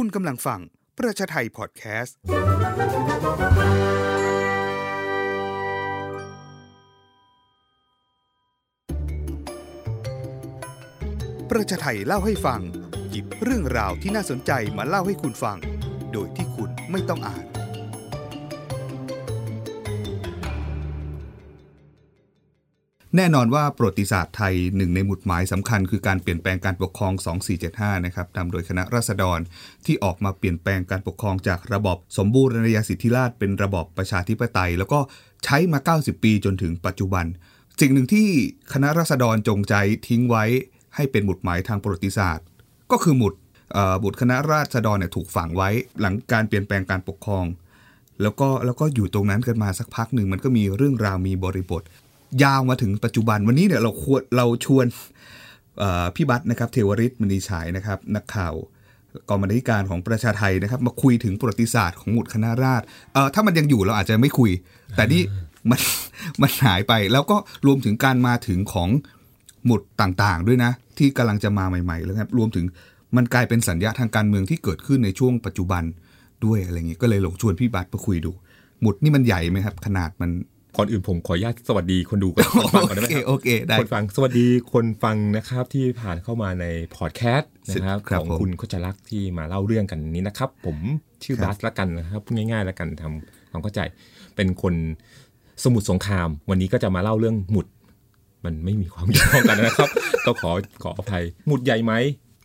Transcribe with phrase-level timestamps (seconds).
[0.00, 0.60] คุณกำลังฟัง
[0.98, 2.16] ประชาไทยพอดแคสต์
[11.50, 12.60] ประชาไทยเล่าให้ฟัง
[13.10, 15.58] หยิบเรื่องราวที่น่าสนใจมาเล่าให้คุณฟัง
[16.12, 17.44] โดยที่คุณไม่ต้องอ่าน
[23.16, 27.12] แน่นอนว่าประวัติศาสตร์ไทยหนึ่งในหมุดหมายสำคัญคือการเปลี่ยนแปลงการปกครอง
[27.58, 29.38] 2475 นะครับนำโดยคณะราษฎร
[29.86, 35.00] ที่ออกมาเปลี่ยนแปลงการปกครองจากระบอบสมบูรณาญาสิทธิราชเป็นระบอบประชาธิปไตย แล้วก็
[35.44, 37.24] ใช้มา 90 ปีจนถึงปัจจุบัน
[37.80, 38.28] สิ่งหนึ่งที่
[38.72, 39.74] คณะราษฎรจงใจ
[40.08, 40.44] ทิ้งไว้
[40.94, 42.46] ให้เป็นหมุดหมายทางประวัติศาสตร์
[42.90, 43.34] ก็คือหมุด
[43.72, 47.44] เอ่อหมุดคณะราษฎรเนี่ยถูกฝังไว้หลังการเปลี่ยนแปลงการปกครอง
[48.22, 51.82] แล้วก็แล้วก็อยู่ตรงนั้นกันมาสักพักหนึ่งมันก็มีเรื่องราวมีบริบท
[52.42, 54.86] ยาวมาถึงปัจจุบันวันนี้เนี่ยเราควรเราชวน
[56.16, 58.54] พี่บัตรนะครับเทวริศมณีฉายนะครับ นักข่าว
[59.28, 64.50] กองบรรณาธิการของประชาไทยนะครับ มาคุยถึงประวัติศาสตร์ของหมุดคณะราษฎรเอ่อถ้ามันยังอยู่เราอาจจะไม่คุย
[64.96, 65.22] แต่นี่
[65.70, 65.80] มัน
[66.42, 67.36] มันหายไปแล้วก็
[67.66, 68.88] รวมถึงการมาถึงของ
[69.66, 72.64] หมุดต่างๆ ด้วยนะ ที่กำลังจะมาใหม่ๆแล้วครับรวมถึง
[73.16, 75.82] มันกลายเป็นสัญญาทางการเมืองที่เกิดขึ้นในช่วงปัจจุบัน
[76.44, 78.32] ด้วยอะไรเงี้ยก็เลยหลงชวนพี่บัตรมาคุยดู
[78.80, 80.30] หมุดนี่มันใหญ่ไหมครับ ขนาดมัน
[80.76, 90.78] ก่อนอื่นผมขออนุญาตสวัสดีคนดูกับคนฟังก่อนได้ไหมโอเคครับโอเคได้คนฟังสวัสดีคนฟังนะครับที่ผ่านเข้ามาในพอดแคสต์นะครับครับของผมคุณโคจรักษ์ที่มาเล่าเรื่องกันนี้นะครับ ผม
[91.24, 93.80] ชื่อครับบัสละกันนะครับพูดง่ายๆละกันทำความเข้าใจ
[94.36, 94.74] เป็นคน
[95.64, 97.66] สมุทรสงคราม วันนี้ก็จะมาเล่าเรื่องหมุด
[98.44, 99.88] มันไม่มีความเกี่ยวข้องกันนะครับ
[100.26, 100.52] ต้องขอ
[100.82, 101.92] ขออภัยหมุดใหญ่ไหม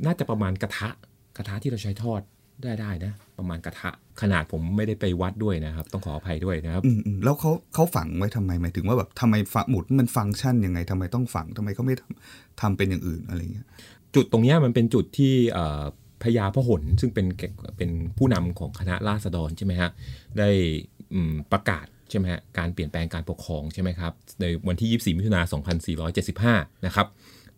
[0.05, 0.89] น่าจะประมาณกระทะ
[1.37, 2.21] กระทะที่เราใช้ทอด
[2.63, 3.89] ได้ได้นะ ประมาณกระทะ
[4.21, 13.67] ขนาดผมไม่ได้ไปวัดด้วยนะครับ ต้องขออภัยด้วยนะครับอืมอืมแล้วเขาเขาฝังไว้ทำไมหมายถึงว่าแบบทำไมฝังหมุดมันฟังก์ชันยังไงทำไมต้องฝังทำไมเขาไม่ทำทำเป็นอย่างอื่นอะไรเงี้ย
[14.15, 15.83] จุดตรงเนี้ยมันเป็นจุดที่เอ่อ
[16.23, 17.43] พญาพหลซึ่งเป็นแก
[17.77, 19.89] เป็นผู้นำของคณะราษฎรใช่ไหมฮะ
[20.37, 20.49] ได้
[21.13, 25.63] อืมประกาศใช่ไหมฮะการเปลี่ยนแปลงการปกครองใช่ไหมครับในวันที่ 24 มิถุนายน
[26.67, 27.07] 2475 นะครับ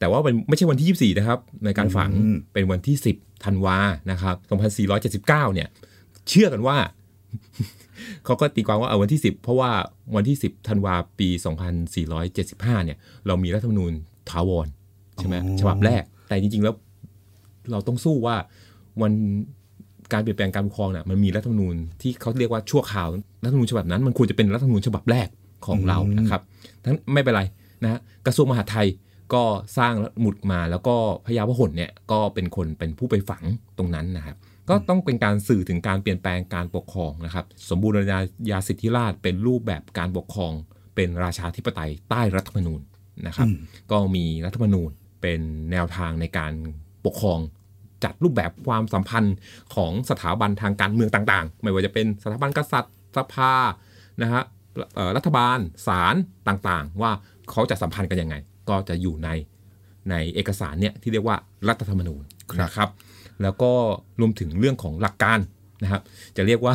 [0.02, 3.78] แต่ว่ามันไม่ใช่วันที่ 24 นะครับ ในการฝังอืมเป็นวันที่ 10ธันวา
[4.12, 4.36] นะครับ
[4.82, 5.68] 2479 เนี่ย
[6.30, 6.78] เชื่อกันว่า
[8.26, 9.72] เขาก็ตีความว่าเอาวันที่ 10 เพราะว่า
[10.16, 11.30] วันที่ 10ธันวาปี
[11.88, 12.98] 2475 เนี่ย
[13.28, 13.92] เรามีรัฐธรรมนูญ
[14.30, 14.68] ถาวร
[15.16, 16.76] ใช่ไหมฉบับแรก แต่จริง ๆ แล้ว
[17.72, 18.36] เราต้องสู้ว่า
[19.02, 19.12] วัน
[20.14, 23.08] การเปลี่ยนแปลงการปกครองน่ะมันมีรัฐธรรมนูญที่เขาเรียกว่าชั่วคราว
[23.44, 25.28] รัฐธรรมนูญฉบับนั้น มันควรจะเป็นรัฐธรรมนูญฉบับแรก
[25.66, 26.42] ของเรานะครับ
[26.84, 27.44] ทั้งไม่เป็นไร
[27.84, 28.88] นะฮะกระทรวงมหาดไทย
[29.34, 29.44] ก็
[29.78, 33.44] สร้างหมุดมาแล้วก็พญาพหลเนี่ยก็เป็นคนเป็นผู้ไปฝัง
[33.78, 34.38] ตรงนั้นนะครับ
[34.70, 38.20] ก็ต้องเป็นการสื่อถึงการเปลี่ยนแปลงการปกครองนะครับ สมบูรณา
[38.52, 40.54] ญาสิทธิราชย์เป็นรูปแบบการปกครอง
[40.96, 42.82] เป็นราชาธิปไตยใต้รัฐธรรมนูญ
[43.28, 43.48] นะครับ
[43.92, 44.92] ก็มีรัฐธรรมนูญ
[45.22, 45.42] เป็น
[45.72, 46.54] แนวทางในการ
[47.06, 47.40] ปกครอง
[48.04, 49.36] จัดรูปแบบความสัมพันธ์
[49.76, 53.54] ของสถาบันทางการเมืองต่างๆ ไม่ว่าจะเป็นสถาบันกษัตริย์สภา
[54.22, 54.42] นะฮะ
[54.96, 56.16] เอ่อรัฐบาลศาล
[56.48, 57.12] ต่างๆ ว่า
[57.52, 58.36] เขาจะสัมพันธ์กันยังไง
[58.70, 59.30] ก็จะอยู่ใน
[60.10, 62.24] ในเอกสารเนี่ยที่เรียกว่ารัฐธรรมนูญ
[62.64, 62.90] นะครับ
[63.42, 63.72] แล้วก็
[64.20, 65.40] รวมถึงเรื่องของหลักการ
[65.84, 66.02] นะครับ
[66.38, 66.74] จะเรียกว่า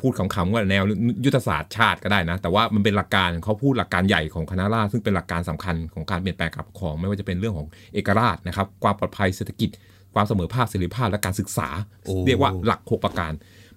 [0.00, 0.82] พูดขำๆว่าแนว
[1.24, 9.70] ยุทธศาสตร์ชาติก็ได้นะ แต่ว่ามันเป็นหลักการเขาพูดหลักการใหญ่ของคณะราษฎรซึ่งเป็นหลักการสำคัญของการเปลี่ยนแปลงการปกครองไม่ว่าจะเป็นเรื่องของเอกราชนะครับ ความปลอดภัยเศรษฐกิจ
[10.14, 11.68] ความเสมอภาคเสรีภาพและการศึกษา
[12.04, 13.32] โอ้เรียกว่าหลัก6ประการ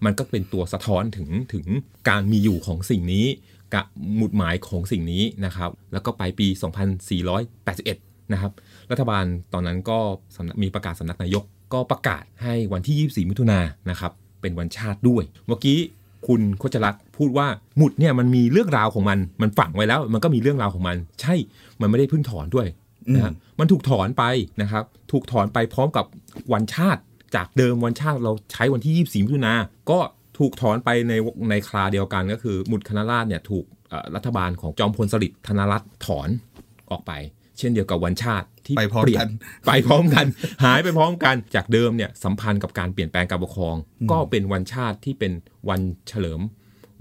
[0.06, 1.66] มันก็เป็นตัวสะท้อนถึงถึง
[2.10, 3.26] การมีอยู่ของสิ่งนี้
[3.74, 6.48] กับหมุดหมายของสิ่งนี้นะครับ แล้วก็ไปปี
[7.36, 8.52] 2481 นะครับ
[8.92, 10.00] รัฐบาลตอนนั้นก็
[10.62, 11.44] มีประกาศสำนักนายก
[11.74, 14.12] ก็ประกาศให้วันที่ 24 มิถุนายนนะครับ
[14.42, 15.80] เป็นวันชาติด้วย เมื่อกี้
[16.28, 21.36] คุณโคชลักพูดว่าหมุดเนี่ยมันมีเรื่องราวของมัน มันฝังไว้แล้ว มันก็มีเรื่องราวของมัน ใช่
[21.82, 22.68] มันไม่ได้เพิ่งถอนด้วย
[23.14, 24.24] นะฮะมันถูกถอนไป
[24.62, 26.06] นะครับ ถูกถอนไปพร้อมกับ
[26.54, 27.02] วันชาติ
[27.36, 29.54] จากเดิมวันชาติเราใช้วันที่ 24 มิถุนา
[29.92, 30.00] ก็
[30.38, 31.14] ถูกถอนไปใน
[31.50, 36.30] ในคราเดียวกันก็คือหมุดคณะราษฎรเนี่ยถูกเอ่อรัฐบาลของจอมพลสฤษดิ์ธนรัตน์ถอน
[36.92, 37.12] ออกไป
[37.58, 39.30] เช่นเดียวกับวันชาติที่ไปพร้อมเปลี่ยกัน
[39.68, 40.26] ไปพร้อมกัน
[40.64, 43.76] หายไปพร้อมกันจากเดิมเนี่ยสัมพันธ์กับการเปลี่ยนแปลงการปกครอง
[44.12, 45.32] ก็เป็นวันชาติที่เป็น
[45.70, 46.42] วันเฉลิม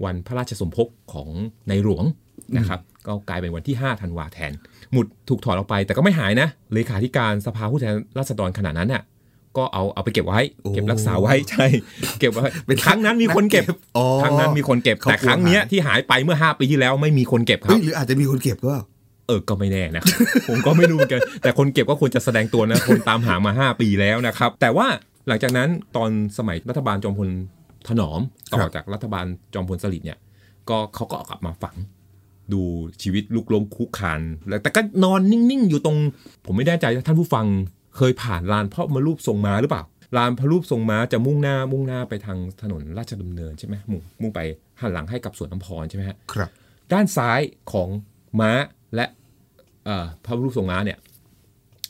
[0.05, 1.29] วันพระราชสมภพของ
[1.69, 2.05] ในหลวง
[2.57, 4.53] นะครับก็กลายเป็นวันที่ 5 ธันวาแทน
[4.91, 9.01] หมุดถูกถอนออกไปแต่ก็ไม่หายนะ เลขาธิการสภาผู้แทนราษฎรขณะนั้นน่ะ
[9.57, 11.65] ก็เอาเอาไปเก็บไว้โอ้เก็บรักษาไว้ใช่
[12.19, 13.63] เก็บไว้เป็นครั้งนั้นมีคนเก็บ
[13.97, 18.83] อ๋อครั้งนั้นมีคนเก็บเขาแต่ครั้งเนี้ยที่หายไปเมื่อ 5 ปีที่แล้วไม่มีคนเก็บครัเฮ้บยหรืออาจจะมีคนเก็บก็เปล่า
[19.27, 20.17] เออ ก็ไม่แน่นะครับ
[20.49, 24.87] ผมก็ไม่รู้เหมือนกัน แต่คนเก็บก็ควรจะแสดงตัวนะ คนตามหามา 5 ปีแล้วนะครับ แต่ว่า
[25.27, 27.29] หลังจากนั้นตอนสมัยรัฐบาลจอมพล
[27.87, 28.21] ถนอม
[28.53, 30.19] ต่อจากรัฐบาลจอมพลสฤษดิ์เนี่ย
[30.69, 31.75] ก็เขาก็เอากลับมาฝัง
[32.53, 32.61] ดู
[33.01, 35.97] ชีวิตลุกลงคุกคานแล้วแต่ก็นอนนิ่งๆ อยู่ตรง
[36.45, 37.45] ผมไม่แน่ใจว่าท่านผู้ฟัง
[37.97, 39.83] เคยผ่านลานพ่อมารูปทรงมาหรือเปล่า
[40.17, 44.39] ลานพระรูปทรงม้าจะมุ่งหน้ามุ่งหน้าไปทางถนนราชดำเนินใช่ไหมมุ่งมุ่งไป
[44.81, 46.49] หันหลังให้กับสวนน้ำพรใช่ไหมฮะครับ
[46.91, 47.39] ด้านซ้าย
[47.71, 47.89] ของ
[48.39, 48.51] ม้า
[48.95, 49.05] และ
[49.85, 50.97] เอ่อพระรูปทรงม้าเนี่ย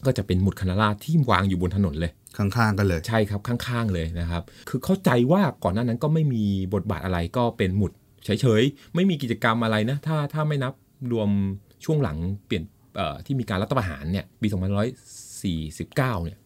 [0.06, 6.44] ก็จะเป็นหมุดคณะราษฎรที่วางอยู่บนถนนเลยข้างๆกันเลยใช่ครับข้างๆเลยนะครับ คือเข้าใจว่าก่อนหน้านั้นก็ไม่มี
[6.74, 7.92] บทบาทอะไรก็เป็นหมุด
[8.26, 10.74] เฉยๆ ไม่มีกิจกรรมอะไรนะ ถ้าถ้าไม่นับ
[11.12, 11.30] รวม
[11.86, 12.64] ช่วงหลังเปลี่ยน
[12.96, 14.48] เอ่อที่มีการรัฐประหารเนี่ยปี
[15.54, 16.40] 2549เนี่ย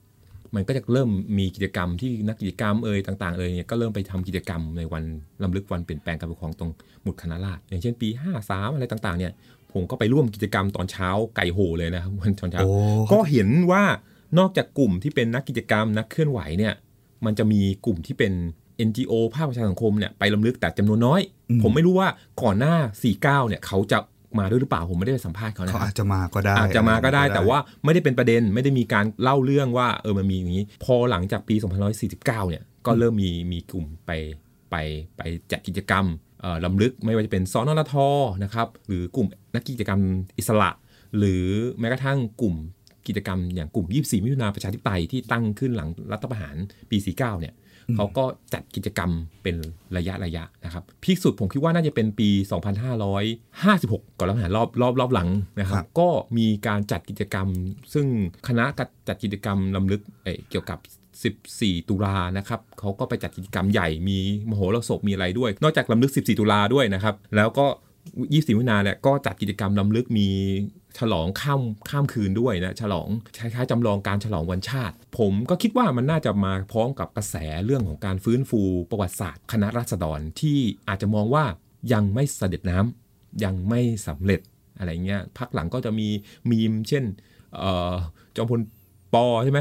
[0.55, 5.03] มันก็จะเริ่มมีกิจกรรมที่นักกิจกรรมเอ่ยต่างๆเอ่ยเนี่ยก็เริ่มไปทำกิจกรรมในวัน
[5.43, 6.71] ลำลึกวันเปลี่ยนแปลงการปกครองตรง
[7.03, 8.09] หมุดคณะราษฎรอย่างเช่นปี
[8.41, 9.31] 53 อะไรต่างๆเนี่ย
[9.73, 12.71] ผมก็ไปร่วมกิจกรรมตอนเช้าไก่โหเลยนะครับวันตอนเช้าโอ้
[13.11, 13.83] ก็เห็นว่า
[14.39, 16.73] นอกจากกลุ่มที่เป็นนักกิจกรรมนักเคลื่อนไหวเนี่ย
[17.25, 18.33] มันจะมีกลุ่มที่เป็น
[18.87, 21.21] NGO ภาคประชาสังคมเนี่ยไปลำลึกแต่จำนวนน้อย
[21.61, 22.09] ผมไม่รู้ว่า
[22.41, 22.75] ก่อนหน้า
[23.07, 23.97] 49เนี่ยเขาจะ
[24.39, 31.55] มาด้วยหรือเปล่าผมไม่ได้ไปสัมภาษณ์เขานะเขาครับอาจจะมาก็ได้อาจจะมาก็ได้ แต่ว่าไม่ได้เป็นประเด็นไม่ได้มีการเล่าเรื่องว่าเออมันมีอย่างนี้ พอหลังจากปี
[32.01, 34.11] 2549 เนี่ยก็เริ่มมีมีกลุ่มไป
[34.71, 34.75] ไป
[35.17, 35.21] ไป
[35.51, 36.05] จัดกิจกรรม
[36.41, 37.95] เอ่อลำลึกไม่ว่าจะเป็นสอนรท
[38.43, 39.99] นะครับหรือกลุ่มนักกิจกรรม
[40.37, 40.69] อิสระ
[41.17, 41.45] หรือ
[41.79, 42.55] แม้กระทั่งกลุ่ม
[43.07, 46.55] กิจกรรมอย่างกลุ่ม 24 มิถุนาประชาธิปไตยที่ตั้งขึ้นหลังรัฐประหาร
[46.89, 47.53] ปี 49 เนี่ย
[47.95, 49.11] เขาก็จัดกิจกรรม
[49.43, 49.55] เป็น
[49.97, 52.29] ระยะระยะนะครับพีคสุดผมคิดว่าน่าจะเป็นปี
[52.99, 57.47] 2556 ก่อนรัฐประหารรอบรอบรอบหลังนะครับครับก็มีการจัดกิจกรรม
[57.93, 58.05] ซึ่ง
[58.47, 58.65] คณะ
[59.07, 60.79] จัดกิจกรรมลำลึกเอ่อเกี่ยวกับ
[61.47, 64.17] 14 ตุลานะครับเขาก็ไปจัดกิจกรรมใหญ่มี
[64.49, 67.65] มโหรสพมีอะไรด้วย นอกจากลำลึก 14 ตุลาด้วยนะครับ แล้วก็
[68.09, 70.27] 24มิถุนาเนี่ยก็จัดกิจกรรมลำลึกมี
[70.97, 73.07] ฉลองข้ามข้ามคืนด้วยนะฉลอง
[73.39, 81.45] คล้ายๆจำลองการฉลองวันชาติ ผมก็คิดว่ามันน่าจะมาพร้อมกับกระแสเรื่องของการฟื้นฟูประวัติศาสตร์ คณะราษฎรที่อาจจะมองว่า
[81.93, 84.41] ยังไม่เสด็จน้ำยังไม่สำเร็จ
[84.77, 86.07] อะไรเงี้ยพักหลังก็จะมี
[86.49, 87.03] มีมเช่น
[87.61, 87.63] อ
[87.93, 87.95] อ
[88.35, 88.61] จอมพล
[89.13, 89.59] ปอใช่ไหม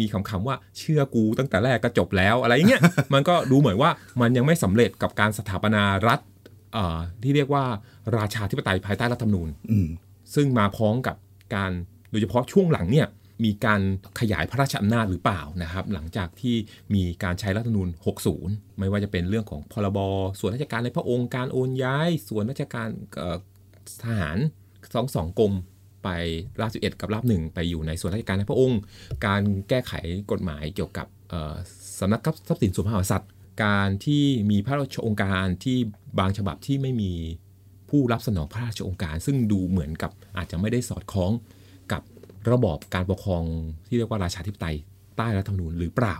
[0.00, 2.82] มีคำๆว่าเชื่อกูตั้งแต่แรกก็จบแล้วอะไรเงี้ย
[3.14, 3.90] มันก็ดูเหมือนว่า
[4.20, 6.20] มันยังไม่สำเร็จกับการสถาปนารัฐ
[7.22, 7.64] ที่เรียกว่า
[8.16, 9.48] ราชาธิปไตยภายใต้รัฐธรรมนูญ
[10.34, 11.16] ซึ่งมาพร้อมกับ
[11.54, 11.70] การ
[12.10, 13.08] โดยเฉพาะช่วงหลังเนี่ย
[13.44, 13.80] มีการ
[14.20, 16.56] ขยายพระราชอำนาจหรือเปล่านะครับหลังจากที่
[16.94, 17.88] มีการใช้รัฐธรรมนูญ
[18.34, 19.98] 60 ไม่ว่าจะเป็นเรื่องของพรบ
[20.38, 22.88] ส่วนราชการในพระองค์การโอนย้าย ส่วนราชการ
[24.04, 24.38] ทหาร
[24.94, 25.52] สองสองกรม
[26.04, 26.08] ไป
[26.60, 28.80] ราบสิบเอ็ดกับราบหนึ่งไปอยู่ในส่วนราชการในพระองค์
[29.26, 29.92] การแก้ไข
[30.30, 31.06] กฎหมายเกี่ยวกับ
[31.98, 33.30] สำนักทรัพย์สินส่วนพระมหากษัตริย์
[33.64, 35.76] การที่มีพระราชองการที่
[36.18, 37.12] บางฉบับที่ไม่มี
[37.92, 41.30] ผู้รับสนองพระราชโองการ ซึ่งดูเหมือนกับอาจจะไม่ได้สอดคล้อง
[41.92, 42.02] กับ
[42.50, 43.42] ระบอบการปกครอง
[43.86, 44.76] ที่เรียกว่าราชาธิปไตย
[45.16, 46.16] ใต้รัฐธรรมนูญหรือเปล่า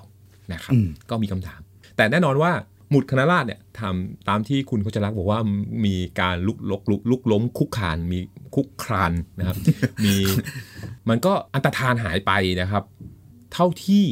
[0.52, 1.60] นะครับอืมก็มีคำถาม
[1.96, 2.52] แต่แน่นอนว่า
[2.90, 5.40] หมุดคณะราษฎรเนี่ยทำตามที่คุณโคชลักษณ์บอกว่า
[5.86, 8.18] มีการลุกลกลุกลุกล้มคุกคานมี
[8.54, 9.56] คุกครานนะครับ
[10.04, 10.14] มี
[11.08, 12.84] มันก็อันตรธานหายไปนะครับ
[13.52, 14.04] เท่าที่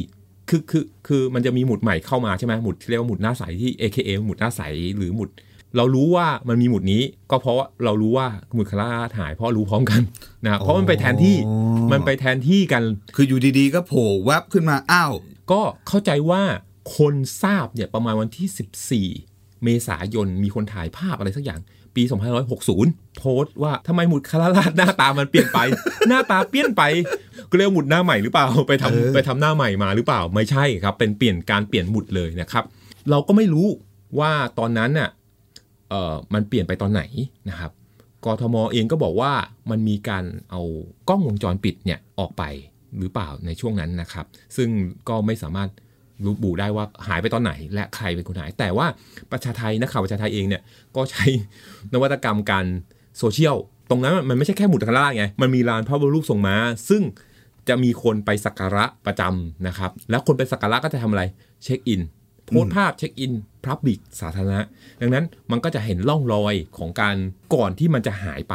[0.48, 4.62] คือคือคือมันจะมีหมุดใหม่เข้ามาใช่ไหมหมุดที่เรียกว่าหมุดหน้าใสที่ AKA หมุดหน้าใส
[4.96, 5.30] หรือหมุด
[5.76, 10.00] เรารู้ว่ามันมีหมุดนี้ก็เพราะว่าเรารู้ว่าหมุดคณะราษฎรหายเพราะรู้พร้อมกัน
[10.44, 11.52] นะครับเพราะมันไปแทนที่อ๋
[11.84, 12.82] อมันไปแทนที่กัน
[13.16, 15.12] คืออยู่ดีๆ ก็โผล่แวบขึ้นมาอ้าว
[15.52, 16.42] ก็เข้าใจว่า
[16.96, 21.60] คนทราบเนี่ยประมาณวันที่ 14 เมษายนมีคนถ่ายภาพอะไรสักอย่าง
[21.96, 22.02] ปี
[22.60, 25.58] 2560 โพสต์ว่าทำไมหมุดคาราลาดหน้าตามันเปลี่ยนไป
[26.08, 26.82] หน้าตาเปลี่ยนไป
[27.50, 32.64] ก็เรียกว่าหมุดหน้าใหม่หรือเปล่าไปทำเออไปทำหน้าใหม่มาหรือเปล่าไม่ใช่ครับ เป็นเปลี่ยนการเปลี่ยนหมุดเลยนะครับ
[33.10, 33.68] เราก็ไม่รู้
[34.18, 35.19] ว่าตอนนั้นน่ะเอ่อ
[36.34, 37.02] มันเปลี่ยนไปตอนไหน
[37.48, 37.70] นะครับ
[38.24, 39.32] กทมเองก็บอกว่า
[39.70, 40.62] มันมีการเอา
[41.08, 42.42] กล้องวงจรปิดเนี่ยออกไป
[42.98, 44.68] หรือเปล่าในช่วงนั้นนะครับ ซึ่ง
[45.08, 45.68] ก็ไม่สามารถ
[46.24, 48.86] รู้บูได้ว่าหายไปตอนไหน และใครเป็นคนหาย แต่ว่า
[49.32, 50.62] ประชาไทยนักข่าวประชาไทยเองเนี่ย
[50.96, 51.24] ก็ใช้
[51.92, 52.66] นวัตกรรมการ
[53.18, 53.56] โซเชียล
[53.90, 56.56] ตรงนั้นมันไม่ใช่แค่หมุดคาราไง มันมีลานพระบรมรูปทรงม้า
[56.88, 57.02] ซึ่ง
[57.68, 61.22] จะมีคนไปสักการะประจำนะครับ แล้วคนไปสักการะก็จะทำอะไร
[61.64, 62.00] เช็คอิน
[62.46, 63.32] โพสภาพเช็คอิน
[63.64, 64.62] พรับบิกสาธารณะ
[65.00, 67.16] ดังนั้นมันก็จะเห็นร่องรอยของการ
[67.54, 68.54] ก่อนที่มันจะหายไป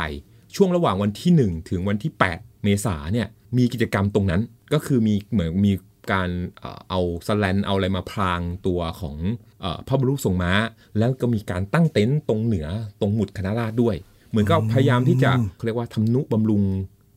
[0.55, 4.41] ช่วงระหว่างวันที่ 1 ถึงวันที่ 8 เมษาเนี่ยมีกิจกรรมตรงนั้น
[4.74, 5.74] ก็คือมีเหมือนมี
[6.12, 9.15] การเอ่อเอาสแลนเอาอะไรมาพรางตัวของ
[9.62, 10.51] เออพระบรมรูปทรงม้า
[10.97, 12.67] แล้วก็มีการตั้งเต็นท์ตรงเหนือ
[13.00, 13.95] ตรงหมุดคณะราษฎรด้วย
[14.29, 16.63] เหมือนก็พยายามที่จะเขาเรียกว่าทำนุบำรุง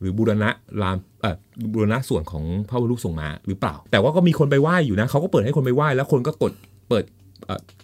[0.00, 0.50] หรือบูรณะ
[0.82, 1.36] ลานเอ่อ
[1.72, 6.52] บูรณะส่วนของพระบรมรูปทรงม้าหรือเปล่า แต่ว่าก็มีคนไปไหว้อยู่นะเขาก็เปิดให้คนไปไหว้แล้วคนก็กด
[6.88, 7.17] เปิดเอ่อ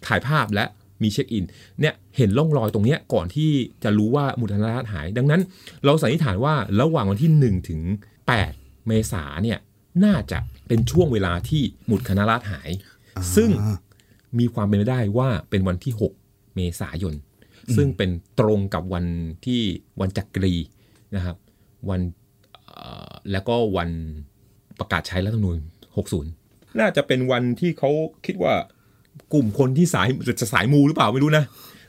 [0.07, 0.65] ถ่ายภาพและ
[1.03, 1.45] มีเช็คอิน
[1.81, 3.51] เนี่ยเห็นร่องรอยตรงเนี้ยก่อนที่
[3.85, 5.41] จะรู้ว่าหมุดคณะราษฎรหาย ดังนั้น
[5.85, 7.81] เราสันนิษฐานว่าระหว่างวันที่ 1 ถึง
[8.35, 9.59] 8 เมษาเนี่ย
[10.05, 12.71] น่าจะเป็นช่วงเวลาที่หมุดคณะราษฎรหาย
[13.37, 13.51] ซึ่ง
[14.39, 15.93] มีความเป็นไปได้ว่าเป็นวันที่
[16.25, 17.15] 6 เมษายน
[17.77, 19.05] ซึ่งเป็นตรงกับวัน
[19.45, 19.61] ที่
[20.01, 20.55] วันจักรี
[21.15, 21.37] นะครับ
[21.91, 22.01] วัน
[22.67, 23.91] เอ่อแล้วก็วัน
[24.79, 25.59] ประกาศใช้รัฐธรรมนูญ
[26.19, 27.91] 60 น่าจะเป็นวันที่เขา
[28.27, 28.55] คิดว่า
[29.33, 30.09] กลุ่มคนที่สาย
[30.41, 31.45] จะสายมูหรือเปล่าไม่รู้นะ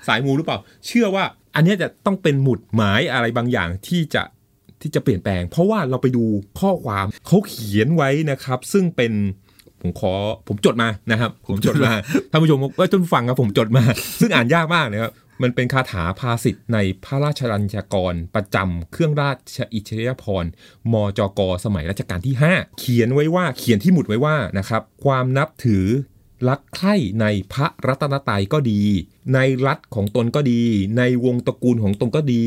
[0.08, 1.24] สายมูหรือเปล่า เชื่อว่า
[1.56, 4.24] อันเนี้ยจะต้องเป็นหมุดหมายอะไรบางอย่างที่จะ
[4.82, 6.24] ที่จะเปลี่ยนแปลง เพราะว่าเราไปดู
[6.60, 9.14] ข้อความเขาเขียนไว้นะครับ ซึ่งเป็น
[9.82, 10.14] ผมขอ
[10.48, 11.94] ผมจดมานะครับ ผมจดมา
[12.32, 13.84] ท่านผู้ชมว่าจนฟังครับผมจดมา
[14.20, 15.12] ซึ่งอ่านยากมากนะครับ
[15.44, 20.52] มันเป็นคาถาภาสิทธิ์ในพระราชรัญญากร ประจำเครื่องราชอิสริยาภรณ์
[20.94, 25.86] มจก สมัยรัชกาลที่ 5 เขียนไว้ว่าเขียนที่หมุดไว้ว่านะครับ ความนับถือ
[26.50, 28.82] รักใคร่ในพระรัตนตรัยก็ดี
[29.34, 30.62] ในรัฐของตนก็ดี
[30.98, 32.44] ในวงตระกูลของตนก็ดี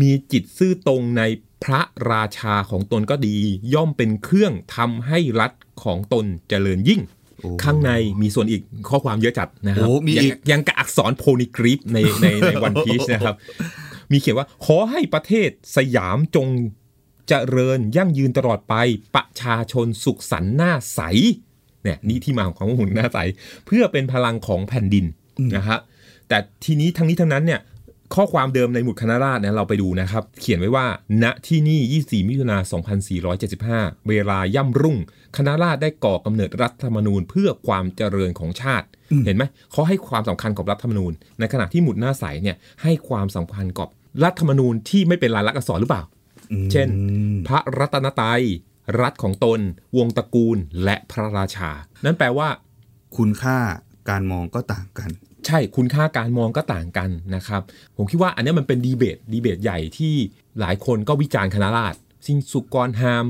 [0.00, 1.22] มีจิตซื่อตรงใน
[1.64, 1.80] พระ
[2.10, 3.36] ราชาของตนก็ดี
[3.74, 5.52] ย่อมเป็นเครื่องทำให้รัฐ
[5.84, 7.00] ของตนเจริญยิ่ง
[7.40, 7.90] โอ้ข้างใน
[8.22, 13.36] มีส่วนอีกข้อความเยอะจัดนะครับโอ้มียังอีกยังกับอักษรโพนิกริฟในในในวันพีชนะครับ
[14.12, 16.48] มีเขียนว่าขอให้ประเทศสยามจง
[17.28, 18.74] เจริญยั่งยืนตลอดไป
[19.14, 21.00] ประชาชนสุขสันต์หน้าใส
[21.82, 23.18] เนี่ยนี่ที่มาของคำว่าหุ่นหน้าใส
[23.66, 25.04] เพื่อเป็นพลังของแผ่นดิน
[25.56, 25.78] นะฮะ
[26.28, 27.60] แต่ทีนี้ทั้งนี้ทั้งนั้นเนี่ย
[28.14, 30.86] ข้อความเดิมในหมุดคณะราษฎรเนี่ยเราไปดูนะครับ เขียนไว้ว่า
[31.22, 32.56] ณที่นี่ 24 มิถุนา
[33.32, 34.96] 2475 เวลาย่ำรุ่ง
[35.36, 38.86] คณะราษฎรได้ก่อกำเนิดรัฐธรรมนูญเพื่อความเจริญของชาติ
[39.24, 43.88] เห็นไหมเขาให้ความสำคัญกับรัฐธรรมนูญ ในขณะที่หมุดหน้าใสเนี่ยให้ความสำคัญกับ
[44.24, 46.02] รัฐธรรมนูญที่ไม่เป็นลายลักษณ์อักษรหรือเปล่า
[46.72, 46.88] เช่น
[47.48, 48.42] พระรัตนตรัย
[49.00, 49.60] รัฐของตน
[49.96, 51.70] วงตระกูลและพระราชา
[52.04, 52.48] นั่นแปลว่า
[53.16, 53.58] คุณค่า
[54.10, 55.10] การมองก็ต่างกัน
[55.46, 57.62] ใช่คุณค่าการมองก็ต่างกันนะครับ
[57.96, 60.14] ผมคิดว่าอันเนี้ยมันเป็นดีเบตดีเบตใหญ่ที่
[60.60, 63.24] หลายคนก็วิจารณ์คณะราษฎรซิงสุกรฮาม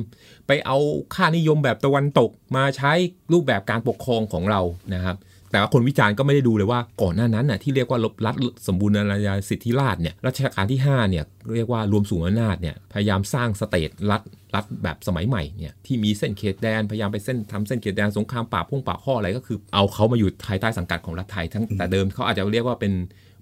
[0.47, 0.79] ไปเอา
[1.15, 2.93] ค่านิยมแบบตะวันตกมาใช้
[3.33, 4.61] รูปแบบการปกครองของเรา
[4.95, 5.17] นะครับ
[5.50, 8.35] แต่ว่าคนวิจารณ์ก็ไม่ได้ดูเลยว่าก่อนหน้านั้นน่ะที่เรียกว่ารัฐ
[8.67, 11.25] สมบูรณาญาสิทธิราชเนี่ยรัชกาลที่5เนี่ย
[11.55, 14.23] เรียกว่ารวมสูงอำนาจเนี่ยพยายามสร้างสเตทรัฐ
[14.55, 22.93] รัฐแบบสมัยใหม่เนี่ยที่มีเส้นเขตแดนพยายามไปเส้นทำเส้นเขตแดนสงครามป่าพงป่าข้ออะไรก็คือเอาเขามาอยู่ภายใต้สังกัดของรัฐไทยทั้งแต่เดิมเขาอาจจะเรียกว่าเป็น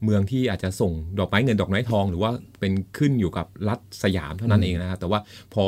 [0.04, 5.20] เมืองที่อาจจะส่งดอกไม้เงินดอกไม้ทอง หรือว่าเป็นขึ้นอยู่กับรัฐสยามเท่านั้นเองนะครับแต่ว่า
[5.54, 5.64] พอ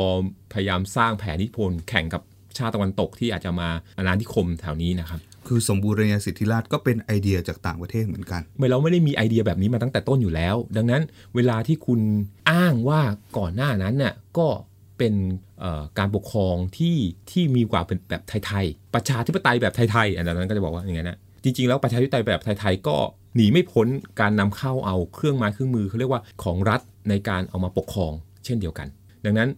[0.53, 2.21] พยายามสร้างแผนนิพนธ์แข่งกับ
[2.57, 5.19] ชาติตะวันตกที่อาจจะมาอาณานิคมแถวนี้นะครับ
[5.49, 11.01] คือสมบูรณาสิทธิราชก็เป็นไอเดียจากต่างประเทศเหมือนกันไม่เราไม่ได้มีไอเดียแบบนี้มาตั้งแต่ต้นอยู่แล้ว ดังนั้น
[11.35, 11.99] เวลาที่คุณ
[12.51, 13.01] อ้างว่า
[13.37, 14.47] ก่อนหน้านั้นน่ะก็
[14.97, 15.13] เป็น
[15.99, 16.97] การปกครองที่
[17.31, 22.97] ที่มีกว่าเป็นแบบไทยๆ ประชาธิปไตยแบบไทยๆอันนั้นก็จะบอกว่าอย่างไงนนะจริงๆ แล้วประชาธิปไตยแบบไทยๆก็
[23.35, 23.87] หนีไม่พ้น
[24.19, 28.13] การนำเข้าเอาเครื่องไม้เครื่องมือเขาเรียกว่าของรัฐในการเอามาปกครอง
[28.45, 28.87] เช่นเดียวกัน
[29.25, 29.49] ดังนั้น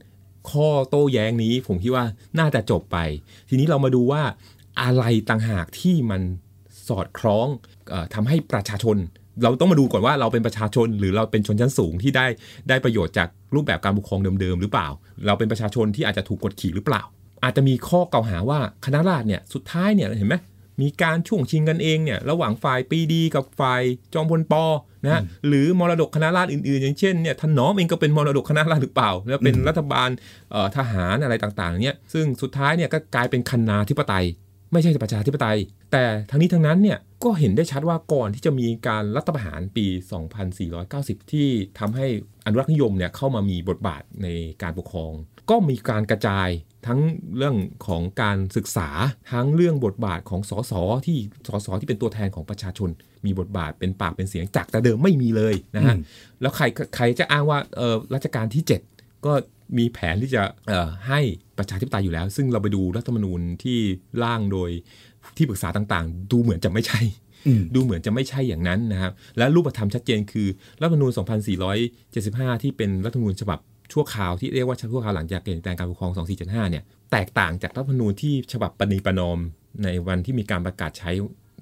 [0.51, 2.05] ข้อโต้แย้งนี้ผมคิดว่า
[2.39, 2.97] น่าจะจบไป
[3.49, 4.21] ทีนี้เรามาดูว่า
[4.81, 6.21] อะไรต่างหากที่มัน
[6.87, 7.47] สอดคล้อง
[7.89, 8.97] เออทำให้ประชาชน
[9.43, 12.25] เราต้องมาดูก่อนว่าเราเป็นประชาชน หรือเราเป็นชนชั้นสูงที่ได้
[12.69, 14.87] ได้ประโยชน์จากรูปแบบการปกครองเดิมๆหรือเปล่า
[15.25, 17.01] เราเป็นประชาชนที่อาจจะถูกกดขี่หรือเปล่า
[17.43, 20.35] อาจจะมีข้อกล่าวหาว่าคณะราษฎรเนี่ยสุดท้ายเนี่ยเห็นไหม
[20.81, 23.81] มีการช่วงชิงกันเองเนี่ยระหว่างฝ่ายปรีดีกับฝ่าย
[24.13, 24.63] จอมพลปอ
[25.03, 30.09] นะฮะหรือมรดกคณะราษฎรอื่นๆ อย่างเช่นเนี่ยท่านหน้อมเองก็เป็นมรดกคณะราษฎรหรือเปล่า แล้วเป็นรัฐบาล
[30.51, 34.25] เอ่อทหารอะไรต่างๆเนี่ยซึ่งสุดท้ายเนี่ยก็กลายเป็นคณาธิปไตย
[34.71, 35.59] ไม่ใช่ประชาธิปไตย
[35.91, 39.85] แต่ทั้งนี้ทั้งนั้นเนี่ยก็เห็นได้ชัดว่าก่อนที่จะมีการรัฐประหารปี
[40.59, 41.47] 2490 ที่
[41.79, 42.05] ทำให้
[42.45, 44.27] อนุรักษ์นิยมเนี่ยเข้ามามีบทบาทใน
[44.61, 45.11] การปกครอง
[45.49, 46.49] ก็มีการกระจาย
[46.87, 46.99] ทั้ง
[47.37, 47.55] เรื่อง
[47.87, 48.89] ของการศึกษา
[49.31, 50.73] ทั้งเรื่องบทบาทของสส
[51.05, 52.89] ที่สสที่เป็นตัวแทนของประชาชน
[53.25, 56.03] มีบทบาทเป็นปากเป็นเสียงจากแต่เดิมไม่มีเลยนะฮะอืม
[56.41, 58.63] แล้วใครใครจะอ้างว่าเออรัชกาลที่
[58.93, 59.33] 7 ก็
[59.77, 61.19] มีแผนที่จะเอ่อให้
[61.57, 63.79] ประชาธิปไตยอยู่แล้ว ซึ่งเราไปดูรัฐธรรมนูญที่
[64.23, 64.69] ร่างโดย
[65.37, 67.01] ที่ปรึกษาต่างๆ ดูเหมือนจะไม่ใช่
[67.47, 70.47] อืมดูเหมือนจะไม่ใช่อย่างนั้นนะครับ และรูปธรรมชัดเจนคือ
[70.81, 71.11] รัฐธรรมนูญ
[71.87, 73.59] 2475 ที่เป็นรัฐธรรมนูญฉบับ
[73.91, 76.11] ชั่วคราวที่เรียกว่าชั่วคราวหลังจากเปลี่ยนแปลงการปกครอง
[76.41, 79.39] 2475 เนี่ยแตกต่างจากรัฐธรรมนูญที่ฉบับปณีประนอม
[79.83, 81.11] ในวันที่มีการประกาศใช้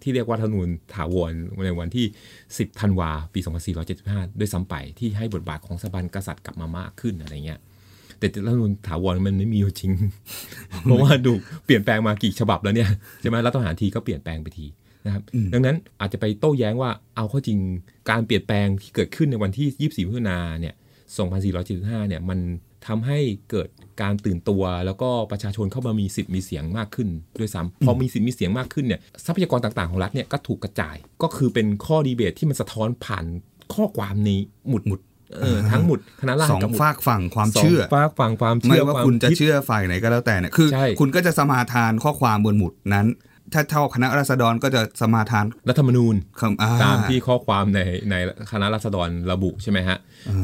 [0.03, 1.33] ที่เรียกว่ารัฐธรรมนูญถาวร
[1.65, 2.05] ในวันที่
[2.43, 3.39] 10 ธันวา ปี
[3.89, 7.59] 2475 ด้วยซ้ำไปที่ให้บทบาทของสถาบันกษัตริย์กลับมามากขึ้นอะไรเงี้ย
[8.19, 9.91] แต่รัฐธรรมนูญถาวรมันไม่มีอยู่จริง
[10.83, 11.31] เพราะว่าดู
[11.65, 12.89] เปลี่ยนแปลงมากี่ฉบับแล้วเนี่ย
[13.21, 14.65] ใช่ไหมรัฐประหารทีก็เปลี่ยนแปลงไปที
[15.05, 15.23] นะครับ
[15.53, 17.59] ดังนั้นอาจจะไปโต้แย้งว่าเอาเข้าจริง
[18.09, 20.75] การเปลี่ยนแปลงที่เกิดขึ้นในวันที่ 24มิถุนาเนี่ย
[21.41, 22.39] 2475 เนี่ยมัน
[22.88, 23.69] ทำให้เกิด
[24.01, 27.09] การตื่นตัว แล้วก็ประชาชนเข้ามามีสิทธิ์มีเสียงมากขึ้น
[27.39, 33.25] ด้วยซ้ำพอมีสิทธิ์มีเสียงมากขึ้นเนี่ยทรัพยากรต่างๆของรัฐเนี่ยก็ถูกกระจาย ก็คือเป็นข้อดีเบตที่มันสะท้อนผ่าน
[33.73, 34.99] ข้อความนี้หมุดหมุด
[35.41, 43.07] เออทั้งหมุดคณะราษฎสองรกับหมุดฝากฝั่งความเชื่อสงฝากฝั่งความเชื่ไม่อว่าความคุณจะคิดเชื่อฝ่ายไหนก็แล้วแต่เนี่ยคือใช่คุณก็จะสมาทานข้อความบนหมุดนั้น
[43.53, 47.79] ถ้าเท่าคณะราษฎรก็จะสมาทานรัฐธรรมนูญคำอ่ตามที่ข้อความใน
[48.12, 48.15] ใน
[48.51, 49.98] คณะรัษฎรระบุใช่ไหมฮะ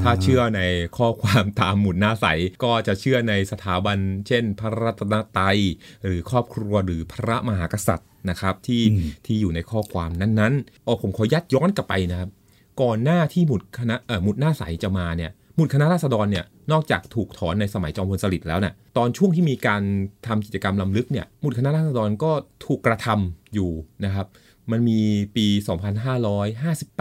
[0.04, 0.62] ถ้าเชื่อใน
[0.98, 2.26] ข้อความตามหมุดหน้าใส
[2.64, 5.58] ก็จะเชื่อในสถาบัน เช่น พระรัตนตรัย
[6.04, 8.84] หรือครอบครัวหรือพระมหากษัตริย์นะครับที่
[9.26, 12.30] ที่อยู่ในข้อความนั้นๆอ๋อผมขอยัดย้อนกลับไปนะครับ
[12.82, 19.82] ก่อนหน้าที่หมุดคณะเอ่อหมุดหน้าใสจะมาเนี่ยหมุดคณะราษฎรเนี่ยนอกจากถูกถอนในสมัยจอมพลสฤษดิ์แล้วเนี่ยตอนช่วงที่มีการ
[20.28, 22.32] ทำกิจกรรมลำลึกเนี่ยหมุดคณะราษฎรก็
[22.66, 23.72] ถูกกระทำอยู่
[24.06, 24.28] นะครับ
[24.72, 25.00] มันมี
[25.36, 25.46] ปี
[26.24, 26.98] 2558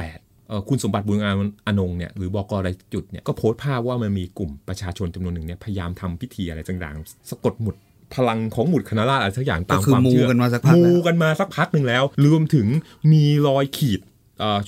[0.48, 7.76] เอ่อคุณสมบัติบุญงามอนงเนี่ยหรือบกรายจุดเนี่ยก็โพสต์ภาพว่ามันมีกลุ่มประชาชนจำนวนหนึ่งเนี่ยพยายามทำพิธีอะไรต่างๆสะกดหมุด
[8.14, 12.66] พลังของหมุดคณะราษฎรอะไรสักอย่างตามก็คือความมูเชื่อกันมาสักพักมูแล้วกันมาสักพักหนึ่งแล้วรวมถึง
[13.12, 14.13] มีรอยขีดเอ่อ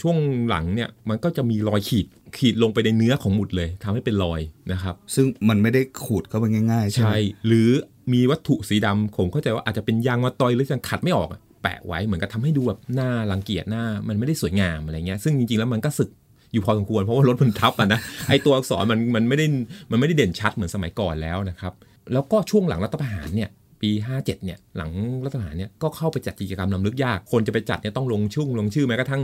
[0.01, 0.17] ช่วง
[0.49, 2.07] หลังเนี่ยมันก็จะมีรอยขีด
[2.39, 4.41] ขีดลงไปในเนื้อของหมุดเลยทำให้เป็นรอย
[4.73, 7.71] นะครับ ซึ่งมันไม่ได้ขูดเข้าไปง่าย ๆ ใช่ไหมใช่หรือ
[8.13, 16.11] มีวัตถุสีดำผมเข้าใจว่าอาจจะเป็นยางมาตอยหรือยังขัดไม่ออกอะแปะไว้เหมือนกับทำให้ดูแบบหน้ารังเกียจหน้ามันไม่ได้สวยงามอะไรเงี้ยซึ่งจริงๆแล้วมันก็สึก
[16.53, 19.47] อยู่พอสมควรเพราะว่ารถมันทับอะนะไอตัวอักษรมันมันไม่ได้
[19.91, 21.73] มันไม่ได้เด่นชัดเหมือนสมัยก่อนแล้วนะครับ
[22.13, 23.51] แล้วก็ช่วงหลังรัฐประหารเนี่ย
[23.83, 24.91] ปี 57 เนี่ย หลัง
[25.25, 29.23] รัฐประหารเนี่ย ก็เข้าไปจัดกิจกรรมลำลึกยาก คนจะไปจัดเนี่ยต้องลงชื่อลงชื่อแม้กระทั่ง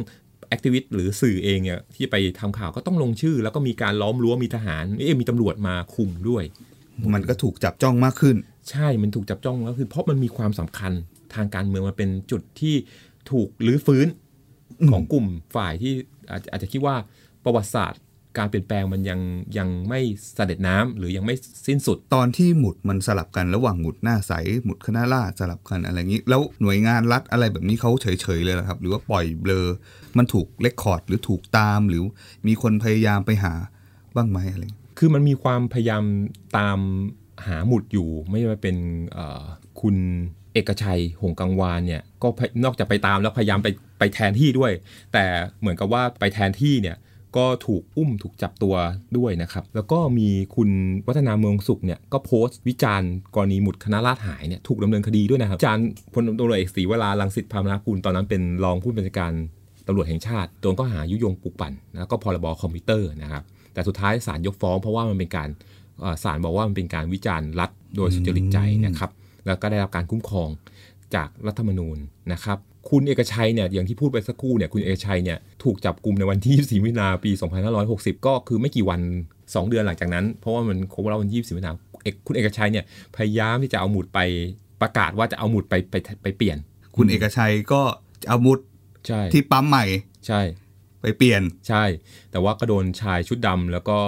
[0.49, 6.45] แอคทิวิตหรือสื่อเองเนี่ยที่ไปทำข่าวก็ต้องลงชื่อ แล้วก็มีการล้อมรั้วมีทหารเอ๊ะมีตำรวจมาคุมด้วย
[7.15, 8.37] มันก็ถูกจับจ้องมากขึ้น
[8.71, 10.93] ใช่มันถูกจับจ้องแล้วคือเพราะมันมีความสำคัญ
[11.35, 12.75] ทางการเมืองมันเป็นจุดที่
[13.31, 14.07] ถูกรื้อฟื้น
[14.91, 15.93] ของกลุ่มฝ่ายที่
[16.31, 16.97] อาจอาจจะคิดว่า
[17.45, 18.01] ประวัติศาสตร์
[18.39, 19.21] การเปลี่ยนแปลงมันยัง
[19.59, 20.01] ยังไม่
[20.35, 21.37] เสด็จน้ำหรือยังไม่
[21.67, 24.33] สิ้นสุด ตอนที่หมุดมันสลับกันระหว่างหมุดหน้าใส
[24.65, 29.67] หมุดคณะราษฎรสลับกันอะไรอย่างนี้ แล้วหน่วยงานรัฐอะไรแบบนี้เขาเฉยๆเลยเหรอครับ หรือว่าปล่อยเบลอ
[30.19, 32.03] มันถูกเลคคอร์ดหรือถูกตามหรือ
[32.47, 33.55] มีคนพยายามไปหา
[34.17, 36.05] บ้างไหมอะไรอย่างงี้คือมันมีความพยายาม
[36.59, 36.79] ตาม
[37.47, 38.77] หาหมุดอยู่ ไม่ว่าเป็น
[39.13, 39.43] เอ่อ
[39.81, 39.97] คุณ
[40.53, 44.73] เอกชัย หงส์กังวานเนี่ยก็พยนอกจากไปตามแล้วพยายามไปไปแทนที่ด้วย
[45.13, 45.25] แต่
[45.61, 46.97] เหมือนกับว่าไปแทนที่เนี่ย
[47.37, 48.75] ก็ถูกอุ้มถูกจับตัว
[49.17, 50.71] ด้วยนะครับ แล้วก็มีคุณ
[51.07, 59.33] วัฒนาเมืองสุขเนี่ยก็โพสต์วิจารณ์กรณีหมุดคณะราษฎรหายเนี่ยถูกดำเนินคดีด้วยนะครับอาจารย์พลตำรวจเอกศรีวราลังสิตพามนากุลตอนนั้นเป็นรองผู้บัญชาการ
[59.87, 63.43] ตำรวจแห่งชาติโดนก็หายุยงปลุกปั่นแล้วก็พรบคอมพิวเตอร์นะครับ
[63.73, 65.49] แต่สุดท้ายศาลยกฟ้องเพราะว่ามันเป็นการ
[66.25, 69.11] ศาลบอกว่ามันเป็นการวิจารณ์รัฐโดยสุจริตใจนะครับ
[69.47, 70.49] แล้วก็ได้รับการคุ้มครอง
[71.15, 71.97] จากรัฐธรรมนูญ
[72.33, 72.59] นะครับ
[72.91, 77.31] คุณเอกชัยเนี่ยอย่างที่พูดไปสักครู่เนี่ยคุณเอกชัยเนี่ยถูกจับกลุ่มในวันที่24มิถุนาปี
[77.79, 79.01] 2560 ก็คือไม่กี่วัน
[79.37, 82.85] 2 เดือนหลังจากนั้น เพราะว่ามันครบรอบวันที่24มิถุนาเอกคุณเอกชัยเนี่ย
[83.17, 84.19] พยายามที่จะเอาหมุดไป
[84.83, 86.59] ประกาศว่าจะเอาหมุดไปไปไปเปลี่ยน
[86.97, 87.81] คุณเอกชัยก็
[88.29, 88.61] เอาหมุด
[89.07, 89.85] ใช่ที่ปั๊มใหม่
[90.27, 90.41] ใช่
[91.03, 91.85] ไปเปลี่ยนใช่
[92.31, 93.99] แต่ว่าก็โดนชายชุดดำแล้วก็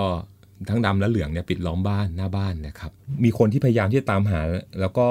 [0.70, 2.92] ทั้งดำและเหลืองเนี่ยปิดล้อมบ้านหน้าบ้านนะครับ
[3.24, 4.40] มีคนที่พยายามที่จะตามหา
[4.80, 5.06] แล้วก็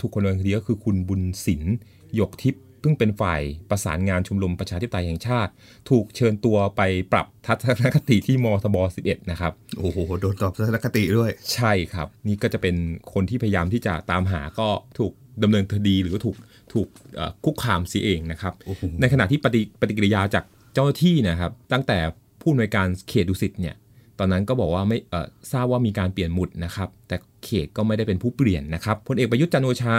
[0.00, 1.62] ถูกคนดำเนินคดีก็คือคุณบุญสิน
[2.16, 3.40] หยกทิพย์ ซึ่งเป็นฝ่าย
[3.70, 5.52] ประสานงานชมรมประชาธิปไตยแห่งชาติ
[5.90, 12.76] ถูกเชิญตัวไปปรับทัศนคติที่มทบ 11 นะครับ โอ้โห โดนตอบทัศนคติด้วย ใช่ครับ นี่ก็จะเป็น
[13.12, 14.68] คนที่พยายามที่จะตามหาก็
[14.98, 16.36] ถูกดำเนินคดีหรือว่าถูก
[16.72, 21.98] ถูกเอ่อคุกคามเสียเองนะครับโอ้โหในขณะที่ปฏิปฏิกิริยาจากเจ้าหน้าที่นะครับ ตั้งแต่
[22.40, 23.74] ผู้อำนวยการเขตดุสิตเนี่ย
[24.18, 29.98] ตอนนั้นก็บอกว่าไม่เอ่อทราบว่ามีการเปลี่ยนหมุดนะครับ แต่ เขตก็ไม่ได้เป็นผู้เปลี่ยนนะครับพลเอกประยุทธ์จันทร์โอชา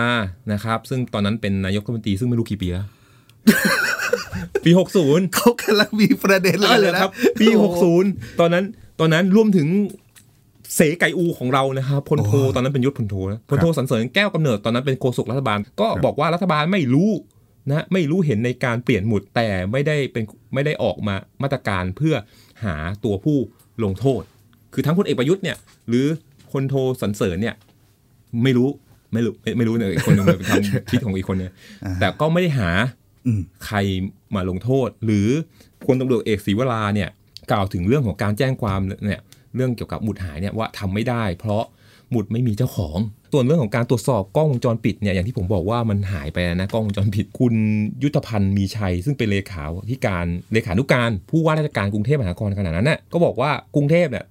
[0.53, 2.85] นะครับ ซึ่งตอนนั้นเป็นนายกรัฐมนตรีซึ่งไม่รู้กี่ปีแล้ว
[4.65, 8.63] ปี 60 เขากำลังมีประเด็นเลเออยเหรอนะครับ ปีโอ้โห60 ตอนนั้น
[8.99, 9.67] ตอนนั้นรวมถึง
[10.75, 17.09] เสไก่อูของเรานะครับพลโทโอ้ตอนนั้นเป็นยศพลโทนะพลโทสันเสริญแก้วกำเนิดตอนนั้นเป็นโฆษกรัฐบาล ก็บอกว่ารัฐบาลไม่รู้
[17.69, 22.15] นะไม่รู้เห็นในการเปลี่ยนหมุดแต่ไม่ได้เป็นไม่ได้ออกมามาตรการเพื่อ
[22.63, 23.37] หาตัวผู้
[23.83, 24.21] ลงโทษ
[24.73, 25.57] คือทั้งพลเอกประยุทธ์เนี่ย
[25.89, 26.07] หรือ
[26.53, 27.55] พลโทสันเสริญเนี่ย
[28.43, 28.69] ไม่รู้
[29.13, 31.51] ไม่รู้ไม่ไม่รู้เนี่ยอีกคนหนึงเป็นคำคิดของอีกคนเนี่ย
[31.85, 32.69] อ่าแต่ก็ไม่ได้หา
[33.25, 33.77] อืมใคร
[34.35, 35.27] มาลงโทษ หรือ
[35.85, 37.09] พลตำรวจเอกศรีวราเนี่ย
[37.51, 39.21] กล่าวถึงเรื่องของการแจ้งความเนี่ย
[39.55, 41.63] เรื่องเกี่ยวกับหมุดหายเนี่ยว่าทำไม่ได้ เพราะ
[42.11, 42.97] หมุดไม่มีเจ้าของ
[43.33, 47.53] ส่วนเรื่องของการตรวจสอบกล้องวงจรปิดเนี่ยอย่างที่ผมบอกว่ามันหายไปนะกล้องวงจรปิดคุณ
[48.03, 54.25] ยุทธพันธ์มีชัย ซึ่งเป็นเลขาธิการเลขานุการผู้ว่าราชการกรุงเทพมหานครขณะนั้นน่ะก็บอกว่ากรุงเทพเนี่ย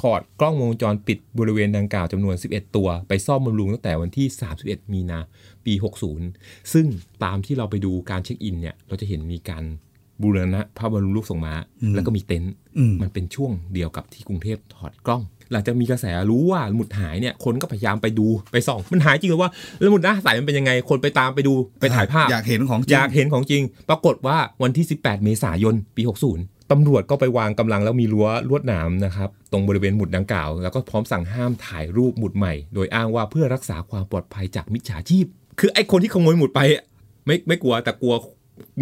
[0.00, 4.26] ถอดกล้องวงจรปิดบริเวณดังกล่าวจำนวน 11 ตัว ไปซ่อมบำรุงตั้งแต่วันที่
[4.60, 5.18] 31 มีนา
[5.64, 5.72] ปี
[6.22, 6.86] 60 ซึ่ง
[7.24, 9.64] ตามที่เราไปดูการเช็คอินเนี่ย เราจะเห็นมีการ
[10.22, 11.54] บูรณะพระบรมรูปทรงม้า
[11.94, 35.26] แล้วก็มีเต็นท์อืมมันเป็นช่วงเดียวกับที่กรุงเทพถอดกล้อง หลังจากมีกระแสรู้ว่าหมุดหายเนี่ยคนก็พยายามไปดูไปส่อง มันหายจริงหรือว่าแล้วหมุดหน้าใสมันเป็นยังไงคนไปตามไปดูไปถ่ายภาพ อยากเห็นของจริงอยากเห็นของจริง ปรากฏว่าวันที่ 18 เมษายนปี 60 ตำรวจก็ไปวางกำลังแล้วมีรั้วลวดหนามนะครับ ตรงบริเวณหมุดดังกล่าว แล้วก็พร้อมสั่งห้ามถ่ายรูปหมุดใหม่ โดยอ้างว่าเพื่อรักษาความปลอดภัยจากมิจฉาชีพ
[35.60, 36.60] คือไอ้คนที่ขโมยหมุดไป
[37.26, 38.14] ไม่ไม่กลัวแต่กลัว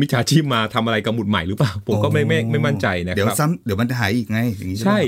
[0.00, 5.00] มิจฉาชีพมาทำอะไรกับหมุดใหม่หรือเปล่า ผมก็ไม่ไม่ไม่มั่นใจนะเดี๋ยวครับซ้ำเดี๋ยวมันจะหายอีกไงอย่างนี้ใช่ไหมใช่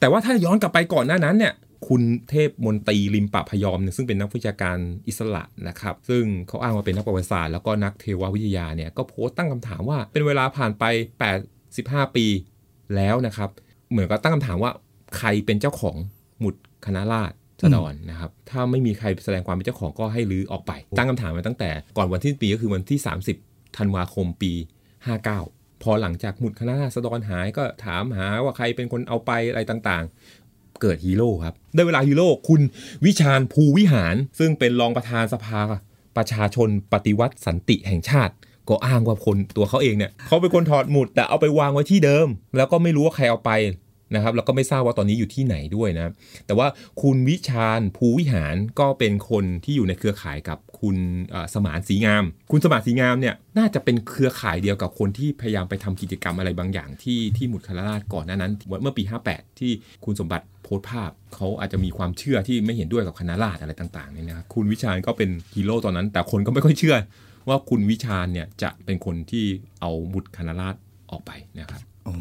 [0.00, 1.54] แต่ว่าถ้าย้อนกลับไปก่อนหน้านั้นเนี่ย
[1.88, 4.76] คุณเทพมนตรีลิมปะพยอมเนี่ยซึ่งเป็นนักวิชาการ
[5.08, 10.84] อิสระนะครับ ซึ่งเขาอ้างว่าเป็นนักประวัติศาสตร์แล้วก็นักเทววิทยาเนี่ยก็โพสต์ตั้งคำถามว่าเป็นเวลาผ่านไป
[11.74, 12.26] 85ปี
[12.96, 13.50] แล้วนะครับ
[13.90, 14.72] เหมือนกับตั้งคำถามว่า
[15.18, 15.96] ใครเป็นเจ้าของ
[16.40, 16.54] หมุด
[16.86, 17.30] คณะราษ
[17.74, 22.98] ฎรนะครับ ถ้าไม่มีใครแสดงความเป็นเจ้าของก็ให้รื้อออกไป ตั้งคำถามมาตั้งแต่ก่อนวันที่ปีก็คือวันที่
[23.38, 24.52] 30ธันวาคมปี
[25.18, 32.60] 59 พอหลังจากหมุดคณะราษฎรหายก็ถามหาว่าใครเป็นคนเอาไปอะไรต่างๆเกิดฮีโร่ครับ ได้เวลาฮีโร่คุณ
[33.06, 35.60] วิชาญภูวิหาร ซึ่งเป็นรองประธานสภา
[36.16, 38.34] ประชาชนปฏิวัติสันติแห่งชาติ
[38.70, 43.52] ก็อ้างว่าคนตัวเขาเองเนี่ยเขาเป็นคนถอดหมุดแต่เอาไปวางไว้ที่เดิม แล้วก็ไม่รู้ว่าใครเอาไป
[44.14, 46.12] นะครับแล้วก็ไม่ทราบว่าตอนนี้อยู่ที่ไหนด้วยนะ
[46.46, 46.66] แต่ว่า
[47.02, 50.96] คุณวิชาญภูวิหารก็เป็นคนที่อยู่ในเครือข่ายกับคุณ
[51.54, 58.52] สมานสีงาม คุณสมานสีงามเนี่ยน่าจะเป็นเครือข่ายเดียวกับคนที่พยายามไปทำกิจกรรมอะไรบางอย่างที่ที่หมุดคณะราษฎรก่อนหน้านั้น
[58.82, 59.02] เมื่อปี
[59.32, 59.72] 58 ที่
[60.04, 66.96] คุณสมบัติโพสต์ภาพเขาอาจจะมีความเชื่อที่ไม่เห็นด้วยกับคณะราษฎรอะไรต่างๆเนี่ยนะครับคุณวิชาญก็เป็นฮีโร่ตอนนั้น แต่คนก็ไม่ค่อยเชื่อ
[67.50, 69.44] ว่าคุณวิชาญเนี่ยจะเป็นคนที่
[69.80, 70.78] เอาหมุดคณะราษฎร
[71.10, 72.14] ออกไปนะครับโอ้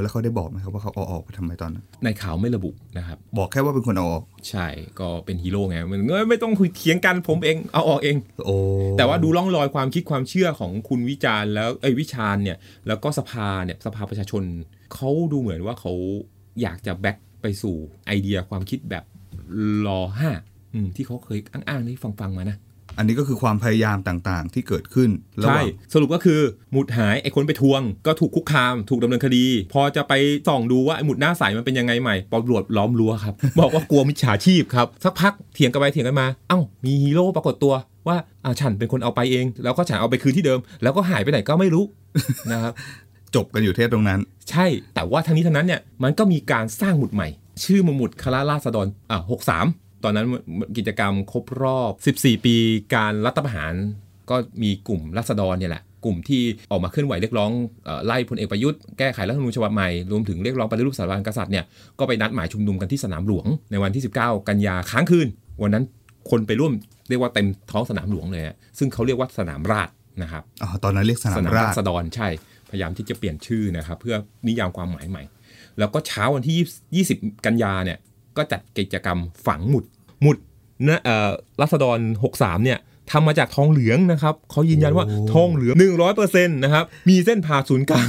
[0.00, 4.66] แล้วเขาได้บอกไหมครับว่าเขาเอาออกไปทำไมตอนนั้นในข่าวไม่ระบุนะครับ บอกแค่ว่าเป็นคนเอาออก ใช่
[5.00, 8.16] ก็เป็นฮีโร่ไงมันเอ้ยไม่ต้องคุยเถียงกันผมเองเอาออกเอง
[8.46, 8.56] โอ้
[8.98, 14.42] แต่ว่าดูร่องรอยความคิดความเชื่อของคุณวิจารณ์แล้วเอ้ยวิชาญเนี่ยแล้วก็สภาเนี่ยสภาประชาชน
[14.94, 15.92] เขาดูเหมือนว่าเขา
[16.62, 19.04] อยากจะแบ็กไปสู่ไอเดียความคิดแบบ
[19.86, 20.30] รอห้า
[20.74, 22.56] อืมที่เขาเคยอ้างๆที่ฟังๆมานะ
[22.98, 25.10] อันนี้ก็คือความพยายามต่างๆ ที่เกิดขึ้น
[25.42, 26.40] ระหใช่ว่างสรุปก็คือ
[26.72, 30.12] หมุดหายไอ้คนไปทวง ก็ถูกคุกคาม ถูกดำเนินคดี พอจะไป
[30.48, 37.74] ส่องดูว่าไอ้หมุดหน้าใสมันเป็นยังไงใหม่ตำรวจล้อมรั้วครับ บอกว่ากลัวมิจฉาชีพครับ สักพักเถียงกันไปเถียงกันมา เอ้ามีฮีโร่ปรากฏตัว
[38.08, 41.84] ว่าอ่าฉันเป็นคนเอาไปเอง แล้วก็ฉันเอาไปคืนที่เดิม แล้วก็หายไปไหนก็ไม่รู้
[42.52, 42.72] นะครับ
[43.34, 47.28] จบกันอยู่เทศตรงนั้น ใช่แต่ว่าทั้งนี้ทั้งนั้นเนี่ยมันก็มีการสร้างหมุดใหม่
[47.64, 49.66] ชื่อหมุดคณะราษฎรอ่าหกสาม
[50.04, 50.26] ตอนนั้น
[50.76, 52.56] กิจกรรมครบรอบ 14 ปี
[52.94, 53.72] การรัฐประหาร
[54.30, 57.50] ก็มีกลุ่มรัษฎรเนี่ยแหละ กลุ่มที่ออกมาเคลื่อนไหวเรียกร้อง
[57.84, 61.64] เอ่อไล่พลเอกประยุทธ์แก้ไขรัฐธรรมนูญฉบับใหม่ รวมถึงเรียกร้องปฏิรูปสถาบันกษัตริย์เนี่ย
[61.98, 65.28] ก็ไปนัดหมายชุมนุมกันที่สนามหลวงในวันที่ 19 กันยาค้างคืน
[65.62, 65.84] วันนั้น
[66.30, 66.72] คนไปร่วม
[67.08, 72.28] เรียกว่าเต็มท้องสนามหลวงเลยอะซึ่งเขาเรียกว่าสนามราษฎรนะครับอ๋อตอนนั้นเรียกสนามราราษฎษรฎรใช่
[72.70, 74.16] พยายามที่จะเปลี่ยนชื่อนะครับเพื่อ
[74.48, 75.22] นิยามความหมายใหม่
[75.78, 77.98] แล้วก็เช้าวันที่ 20 กันยาเนี่ย
[78.36, 79.84] ก็จัดกิจกรรมฝังหมุด
[80.22, 80.36] หมุด
[80.88, 81.98] นะเอ่อรัษฎร
[82.32, 82.78] 63 เนี่ย
[83.10, 85.74] ทำมาจากทองเหลืองนะครับเขายืนยันว่าทองเหลือง
[86.14, 88.08] 100%นะครับ มีเส้นผ่าศูนย์กลาง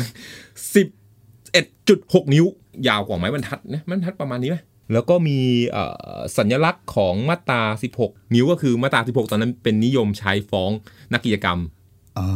[1.35, 2.45] 11.6 นิ้ว
[2.87, 4.57] ยาวกว่าไม้บรรทัดนะไม้บรรทัดประมาณนี้ไหม
[4.93, 5.83] แล้วก็มีเอ่
[6.17, 7.61] อสัญลักษณ์ของมาตรา
[7.99, 10.71] 16 นิ้วก็คือมาตรา 16 ตอนนั้นเป็นนิยมใช้ฟ้อง
[11.13, 11.59] นักกิจกรรม
[12.17, 12.27] อ๋อ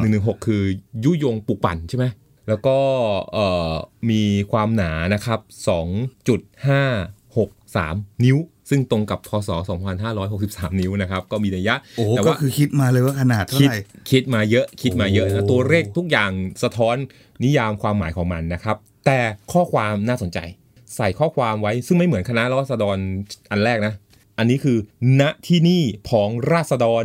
[0.00, 0.62] หนึ่งหนึ่งหกคือ
[1.04, 2.06] ยุยงปลุกปั่นใช่ไหม
[2.48, 2.76] แล้วก็
[3.32, 3.72] เอ่อ
[4.10, 5.40] มีความหนานะครับ
[7.02, 8.38] 2.563 นิ้ว
[8.70, 9.50] ซึ่งตรงกับพศ
[10.14, 13.78] 2563 นิ้วนะครับ ก็มีนัยยะโอ้แต่ก็ว่าคือคิดมาเลยว่าขนาดเท่าคิดไหร่
[14.10, 16.30] คิดมาเยอะคิดมาเยอะโอ้นะตัวเลขทุกอย่าง
[16.62, 16.96] สะท้อน
[17.44, 18.76] นิยามความหมายของมันนะครับ
[19.06, 19.18] แต่
[19.52, 20.38] ข้อความน่าสนใจ
[20.96, 22.96] ใส่ข้อความไว้ซึ่งไม่เหมือนคณะราษฎร
[23.50, 23.94] อันแรกนะ
[24.38, 24.78] อันนี้คือ
[25.20, 27.04] ณที่นี่ผองราษฎร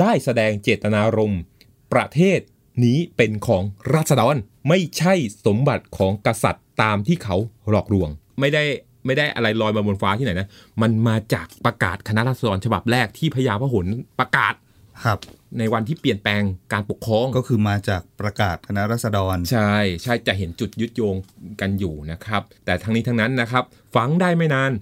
[0.00, 1.42] ได้แสดงเจตนารมณ์
[1.92, 2.40] ประเทศ
[2.84, 3.62] นี้เป็นของ
[3.94, 4.36] ราษฎร
[4.68, 5.14] ไม่ใช่
[5.46, 7.36] สมบัติของกษัตริย์ตามที่เขา
[7.70, 8.08] หลอกลวง
[8.40, 8.64] ไม่ได้
[9.06, 10.48] ไม่ได้อะไรลอยมาบนฟ้าที่ไหนนะ
[10.82, 13.86] มันมาจากประกาศคณะราษฎรฉบับแรกที่พญาพหล
[14.20, 14.54] ประกาศ
[15.04, 15.18] ครับ
[15.58, 21.16] ในวันที่เปลี่ยนแปลงการปกครองก็คือมาจากประกาศคณะรัษฎร ใช่ใช่จะเห็นจุดยึดโยง
[21.60, 24.72] กันอยู่นะครับ แต่ทั้งนี้ทั้งนั้นนะครับ ฝังได้ไม่นาน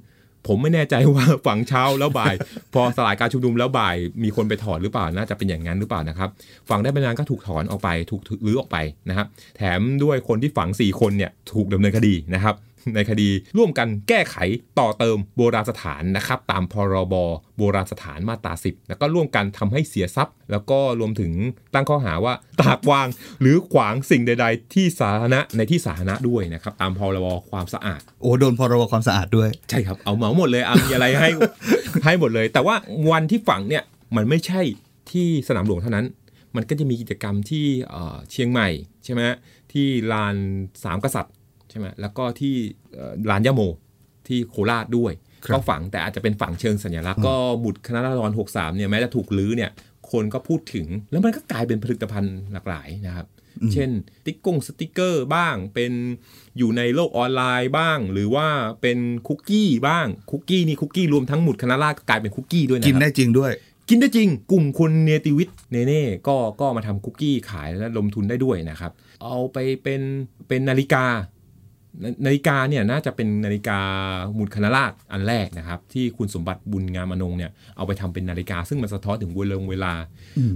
[0.47, 2.35] ผมไม่แน่ใจว่าฝังเช้าแล้วบ่าย
[2.75, 6.29] พอสลายการชุมนุมแล้วบ่าย มีคนไปถอนหรือเปล่าน่าจะเป็นอย่างนั้นหรือเปล่านะครับ
[6.69, 8.77] ฝังได้ไม่นานก็ถูกถอนออกไป ถูกรื้อออกไป
[9.09, 9.27] นะครับ
[9.57, 12.55] แถมด้วยคนที่ฝัง 4 คนเนี่ยถูกดำเนินคดีนะครับ
[12.95, 14.37] ในคดีร่วมกันแก้ไข
[14.79, 17.15] ต่อเติมโบราณสถานนะครับตามพรบ
[17.57, 21.33] โบราณสถานมาตรา10 แล้วก็ร่วมกันทำให้เสียทรัพย์ แล้วก็รวมถึง
[21.75, 23.07] ตั้งข้อหาว่าตากวาง
[23.41, 31.29] หรือขวางสิ่งใด ๆ ที่สาธารณะในที่สาธารณะด้วยนะครับตามพรบความสะอาด โอ้โดนพรบความสะอาดด้วยใช่ครับเอาเหมาหมดเลยเอามีอะไรให้
[32.05, 32.75] ให้หมดเลย แต่ว่า
[33.11, 33.83] วันที่ฝังเนี่ย
[34.17, 34.61] มันไม่ใช่
[35.11, 36.07] ที่สนามหลวงเท่านั้น
[36.57, 38.69] มันก็จะมีกิจกรรมที่เอ่อเชียงใหม่
[39.05, 39.23] ใช่ไหม
[39.73, 40.37] ที่ลาน
[40.85, 42.55] สามกษัตริย์ใช่ไหมแล้วก็ที่
[42.95, 43.63] เอ่อลานยะโม
[44.29, 45.13] ที่โคราชด้วย
[45.45, 47.35] ครับก็ฝังแต่อาจจะเป็นฝังเชิงสัญลักษณ์ก็
[47.65, 49.71] บุตรคณะราษฎร63เนี่ยแม้จะถูกลื้อเนี่ย
[50.11, 53.27] คนก็พูดถึงแล้วมันก็กลายเป็นผลิตภัณฑ์หลากหลายนะครับ
[53.73, 53.91] เช่น
[54.25, 55.93] ติ๊กกงสติกเกอร์บ้างเป็น
[56.59, 58.47] อยู่ในโลกออนไลน์บ้าง หรือว่า
[58.83, 63.53] เป็นคุกกี้บ้างคุกกี้นี่คุกกี้รวมทั้งหมุดคณะราษฎรก็กลายเป็นคุกกี้ด้วยนะกินครับได้จริงด้วย
[63.89, 70.03] กินได้จริง กลุ่มคุณเนติวิทย์เนเน่ก็ก็มาทำคุกกี้ขายและลงทุนได้ด้วยนะครับ เอาไปเป็น
[70.49, 71.05] เป็นนาฬิกา
[72.03, 73.79] นานาฬิกาเนี่ยน่าจะเป็นนาฬิกา
[74.35, 79.93] หมุดคณราชอันแรกนะครับ ที่คุณสมบัติบุญงามอนงเนี่ยเอาไปทำเป็นนาฬิกา ซึ่งมันสะท้อนถึงเวลาเวลา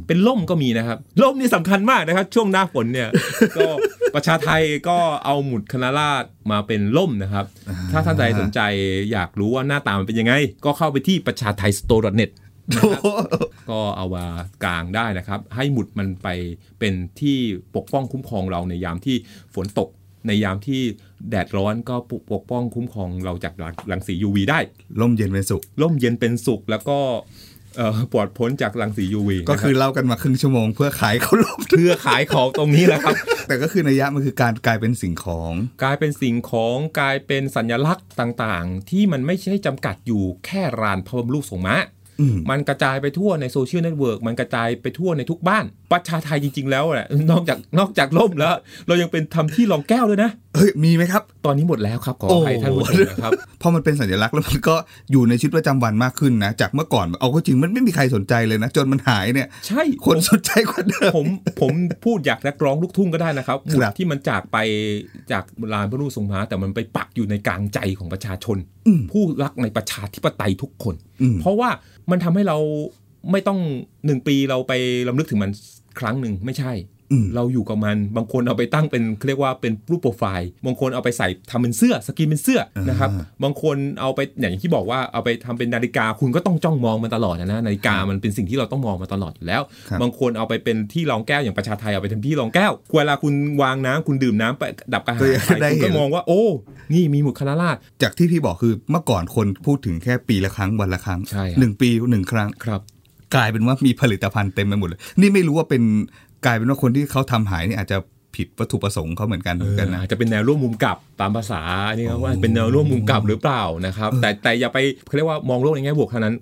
[0.06, 3.08] เป็นล่มก็มีนะครับล่มนี่สำคัญมากนะครับ ช่วงหน้าฝนเนี่ย
[3.56, 3.66] ก็
[4.14, 7.46] ประชาไทยก็เอาหมุดคณราชมาเป็นล่มนะครับ
[7.92, 8.60] ถ้าท่านใดสนใจ
[9.12, 12.30] อยากรู้ว่าหน้าตามันเป็นยังไง ก็เข้าไปที่ประชาไทย store.net
[12.70, 13.02] นะครับ
[13.70, 14.24] ก็เอามา
[14.64, 16.28] กลางได้นะครับ ให้หมุดมันไป
[16.78, 17.36] เป็นที่
[17.76, 19.16] ปกป้องคุ้มครองเราในยามที่
[19.54, 19.88] ฝนตก
[20.28, 20.80] ในยามที่
[21.30, 21.96] แดดร้อนก็
[22.32, 23.54] ปกป้องคุ้มครองเราจาก
[23.90, 24.58] รังสี UV ได้
[25.00, 26.98] ล่มเย็นเป็นสุข ร่มเย็นเป็นสุขแล้วก็
[27.76, 33.14] เอ่อปลอดพ้นจากรังสี UV ก็คือนะรับเล่ากันมาครึ่งชั่วโมง เพื่อขายเขาล่มเพื่อขายของตรงนี้แหละครับ
[33.48, 41.97] แต่ก็คือนัยยะมันคือการกลายเป็นสิ่งของ กลายเป็นสิ่งของกลายเป็นสัญลักษณ์ต่างๆ ที่มันไม่ใช่จำกัดอยู่แค่ลานพระบรมรูปทรงม้าอื
[42.34, 48.54] มมันกระจายไปทั่วในโซเชียลเน็ตเวิร์กมันกระจายไปทั่วในทุกบ้าน ประชาไทจริง ๆ แล้วแหละนอกจากนอกจากล่มแล้ว
[48.86, 54.76] เรายังเป็นทำที่รองแก้วด้วยนะเฮ้ยมีไหมครับ ตอนนี้หมดแล้วครับขออภัยโอ้ท่านผู้ชมนะครับพอมันเป็นสัญลักษณ์แล้วมันก็
[55.12, 61.26] อยู่ในชีวิตประจำวันมากขึ้นนะจากเมื่อก่อนเอาก็จริงมันไม่มีใครสนใจเลยนะ จนมันหายเนี่ยใช่คนสนใจกว่าเดิมผม
[61.60, 61.72] ผม
[62.04, 64.56] พูดอยากนักร้องลูกทุ่งก็ได้นะครับหมุดครับที่มันจากไป
[65.32, 68.77] จากลานพระรูปทรงม้าแต่มันไปปักอยู่ในกลางใจของประชาชนอืม
[69.10, 71.70] ผู้รักในประชาธิปไตยทุกคนอืมเพราะว่า
[72.10, 72.58] มันทำให้เรา
[73.30, 73.58] ไม่ต้อง
[74.06, 74.72] หนึ่งปีเราไป
[75.08, 75.50] ลำลึกถึงมัน
[76.00, 76.97] ครั้งหนึ่งไม่ใช่อืม
[77.34, 83.10] เราอยู่กับมัน บางคนเอาไปตั้งเป็นเขาเรียกว่าเป็นรูปโปรไฟล์ บางคนเอาไปใส่ทำเป็นเสื้อสกรีนเป็นเสื้อนะครับ
[83.42, 94.62] บางคนเอาไปอย่างที่บอกว่าเอาไปทำเป็นนาฬิกา คุณก็ต้องจ้องมองมันตลอดนะนะนาฬิกามันเป็นสิ่งที่เราต้องมองมาตลอดอยู่แล้วครับบางคนเอาไปเป็นที่รองแก้วอย่างประชาไทยเอาไปทำที่รองแก้วเวลาคุณวางน้ำคุณดื่มน้ำไป
[94.94, 96.42] ดับกระหายไปคุณก็มองว่าโอ้
[96.92, 102.80] นี่มีหมุดคณะราษฎรจากที่พี่บอกคือเมื่อก่อนคนพูดถึงแค่ปีละครั้งวันละครั้งใช่ครับหนึ่งปีหนึ่งครั้งครับ
[103.34, 105.82] กลายเป็นว่ามีผลิตภัณฑ์เต็มไปหมดเลย นี่ไม่รู้ว่าเป็น
[106.44, 107.98] กลายเป็นว่าคนที่เขาทำหายนี่อาจจะ
[108.36, 111.62] ผิดวัตถุประสงค์เขาเหมือนกันเหมือนกันนะอาจจะเป็นแนวร่วมมุมกลับตามภาษา
[111.96, 116.34] นี่ครับว่าเป็นแนวร่วมมุมกลับหรือเปล่านะครับ แต่แต่อย่าไปเขาเรียกว่ามองโลกในแง่บวกเท่านั้น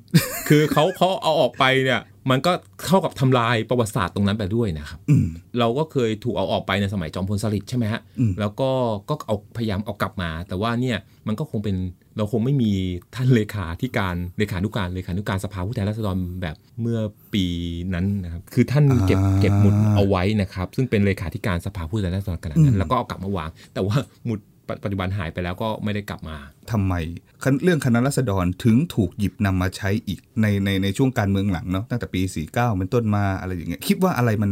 [0.49, 2.53] คือเขาเขาเอาออกไปเนี่ย มันก็
[2.87, 5.27] เข้ากับทำลายประวัติศาสตร์ตรงนั้นไปด้วยนะครับอืม
[5.59, 8.71] เราก็เคยถูกเอาออกไปในสมัยจอมพลสฤษดิ์ใช่ไหมฮะอืมแล้วก็
[9.09, 11.77] ก็เอาพยายามเอากลับมา แต่ว่าเนี่ยมันก็คงเป็น
[12.17, 12.73] เราคงไม่มี
[13.15, 17.01] ท่านเลขาที่การเลขานุการเลขานุการสภาผู้แทนราษฎรแบบเมื่อ
[17.35, 17.45] ปี
[17.95, 26.37] นั้นนะครับคือท่านเก็บอ่าเก็บหมุดเอาไว้นะครับ ซึ่งเป็นเลขาธิการสภาผู้แทนราษฎรขณะนั้อืนมแล้วก็เอากลับมาวาง แต่ว่าหมุด ปปัจจุบันหายไปแล้วก็ไม่ได้กลับมา
[26.73, 26.95] ทำไม
[27.63, 34.51] เรื่องคณะรัษฎรถึงถูกหยิบนำมาใช้อีกในในในช่วงการเมืองหลังเนาะตั้งแต่ปี 49 เป็นต้นมาอะไรอย่างเงี้ยคิดว่าอะไรมัน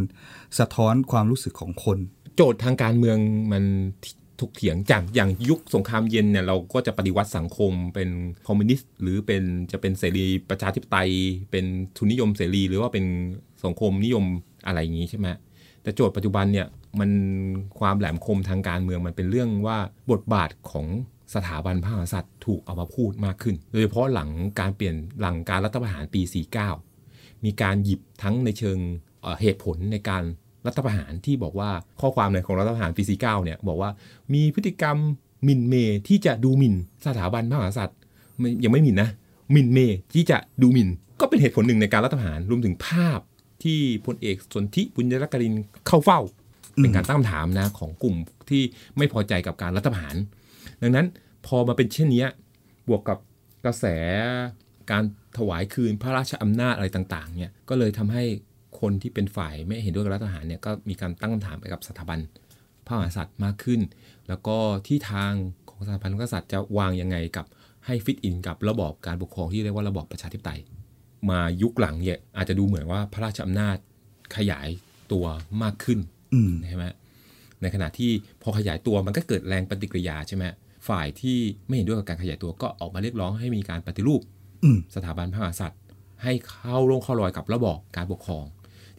[0.59, 1.99] สะท้อนความรู้สึกของคน
[2.37, 3.19] โจทย์ทางการเมือง
[3.53, 3.65] มัน
[4.41, 8.09] ถูกเถียงจากอย่างยุคสงครามเย็นเนี่ยเราก็จะปฏิวัติสังคมเป็น
[8.47, 11.11] คอมมิวนิสต์หรือเป็นจะเป็นเสรีประชาธิปไตย
[11.51, 11.65] เป็น
[11.97, 13.05] ทุนนิยมเสรี หรือว่าเป็น
[13.65, 14.25] สังคมนิยม
[14.67, 15.27] อะไรอย่างนี้ใช่ไหม
[15.83, 16.67] แต่โจทย์ปัจจุบันเนี่ย
[17.01, 17.11] มัน
[17.79, 19.79] ความแหลมคมทางการเมืองมันเป็นเรื่องว่า
[20.11, 20.87] บทบาทของ
[21.35, 24.31] สถาบันพระมหากษัตริย์ถูกเอามาพูดมากขึ้น โดยเฉพาะหลัง
[24.61, 26.23] การเปลี่ยนหลังการรัฐประหารปี
[26.83, 28.79] 49 มีการหยิบทั้งในเชิง
[29.23, 30.23] เเหตุผลในการ
[30.67, 33.91] รัฐประหารที่บอกว่าข้อความในของรัฐประหารปี 49 เนี่ยบอกว่า
[34.35, 34.97] มีพฤติกรรม
[35.45, 35.75] หมิ่นเม
[36.09, 36.75] ที่จะดูหมิ่น
[37.07, 37.99] สถาบันพระมหากษัตริย์
[38.65, 39.11] ยังไม่หมิ่นนะ
[39.53, 39.79] หมิ่นเม
[40.15, 40.89] ที่จะดูหมิ่น
[41.21, 43.21] ก็เป็นเหตุผลหนึ่งในการรัฐประหารรวมถึงภาพ
[43.63, 45.55] ที่พลเอกสนธิบุญยรักริน
[45.87, 46.21] เข้าเฝ้า
[46.81, 48.17] เป็นการตั้งคำถามนะของกลุ่ม
[48.51, 48.63] ที่
[48.97, 50.17] ไม่พอใจกับการรัฐประหาร
[50.83, 51.07] ดังนั้น
[51.47, 52.27] พอมาเป็นเช่นนี้
[52.89, 53.19] บวกกับ
[53.65, 53.87] กระแส
[54.91, 55.05] การ
[55.39, 58.25] ถวายคืนพระราชอำนาจอะไรต่างๆเนี่ยก็เลยทำให้
[58.81, 62.19] คนที่เป็นฝ่ายไม่เห็นด้วยกับรัฐประหารเนี่ยก็มีการตั้งคำถามไปกับสถาบัน
[62.87, 63.81] พระมหากษัตริย์มากขึ้น
[64.29, 64.57] แล้วก็
[64.87, 65.33] ที่ทาง
[65.71, 67.47] ของสถาบันพระมหากษัตริย์จะวางยังไงกับ
[67.87, 70.61] ให้ฟิตอินกับระบอบการปกครองที่เรียกว่าระบอบประชาธิปไตย
[71.31, 73.77] มายุคหลังเนี่ยอาจจะดูเหมือนว่าพระราชอำนาจ
[74.37, 74.69] ขยาย
[75.13, 75.27] ตัว
[75.63, 75.99] มากขึ้น
[76.69, 76.85] ใช่ไหม
[77.63, 78.11] ในขณะที่
[78.43, 80.45] พอขยายตัวมันก็เกิดแรงปฏิกิริยาใช่ไหม
[80.89, 84.21] ฝ่ายที่ไม่เห็นด้วยกับการขยายตัวก็ออกมาเรียกร้องให้มีการปฏิรูป
[84.65, 85.81] อืมสถาบันพระมหากษัตริย์
[86.23, 88.45] ให้เข้าร่วงเข้ารอยกับระบอบการปกครอง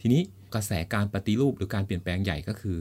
[0.00, 0.22] ทีนี้
[0.54, 2.76] กระแสการปฏิรูปหรือการเปลี่ยนแปลงใหญ่ก็คือ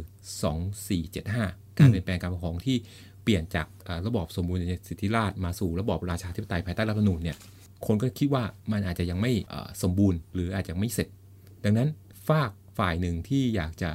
[0.84, 2.78] 2475 การเปลี่ยนแปลงการปกครองที่
[3.24, 7.38] เปลี่ยนจากอ่าระบอบสมบูรณสิทธิราชย์มาสู่ระบอบราชาธิปไตยภายใต้รัฐธรรมนูญเนี่ย
[7.86, 11.08] คนก็คิดว่ามันอาจจะยังไม่อ่าสมบูรณ์ หรืออาจจะไม่เสร็จ
[11.64, 11.90] ดังนั้น
[12.30, 13.90] ฝากฝ่ายหนึ่งที่อยากจะ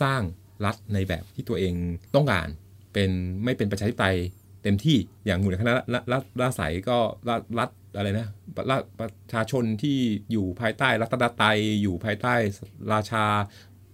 [0.00, 0.22] สร้าง
[0.64, 1.74] รัฐในแบบที่ตัวเอง
[2.14, 2.48] ต้องการ
[2.92, 3.10] เป็น
[3.44, 4.18] ไม่เป็นประชาธิปไตย
[4.62, 8.28] เต็มที่อย่างหมู่คณะรัฐรัฐรัฐใสก็รัฐรัฐอะไรนะ
[8.70, 9.96] รัฐประชาชนที่
[10.32, 12.34] อยู่ภายใต้รัฐไตยอยู่ภายใต้
[12.92, 13.24] ราชา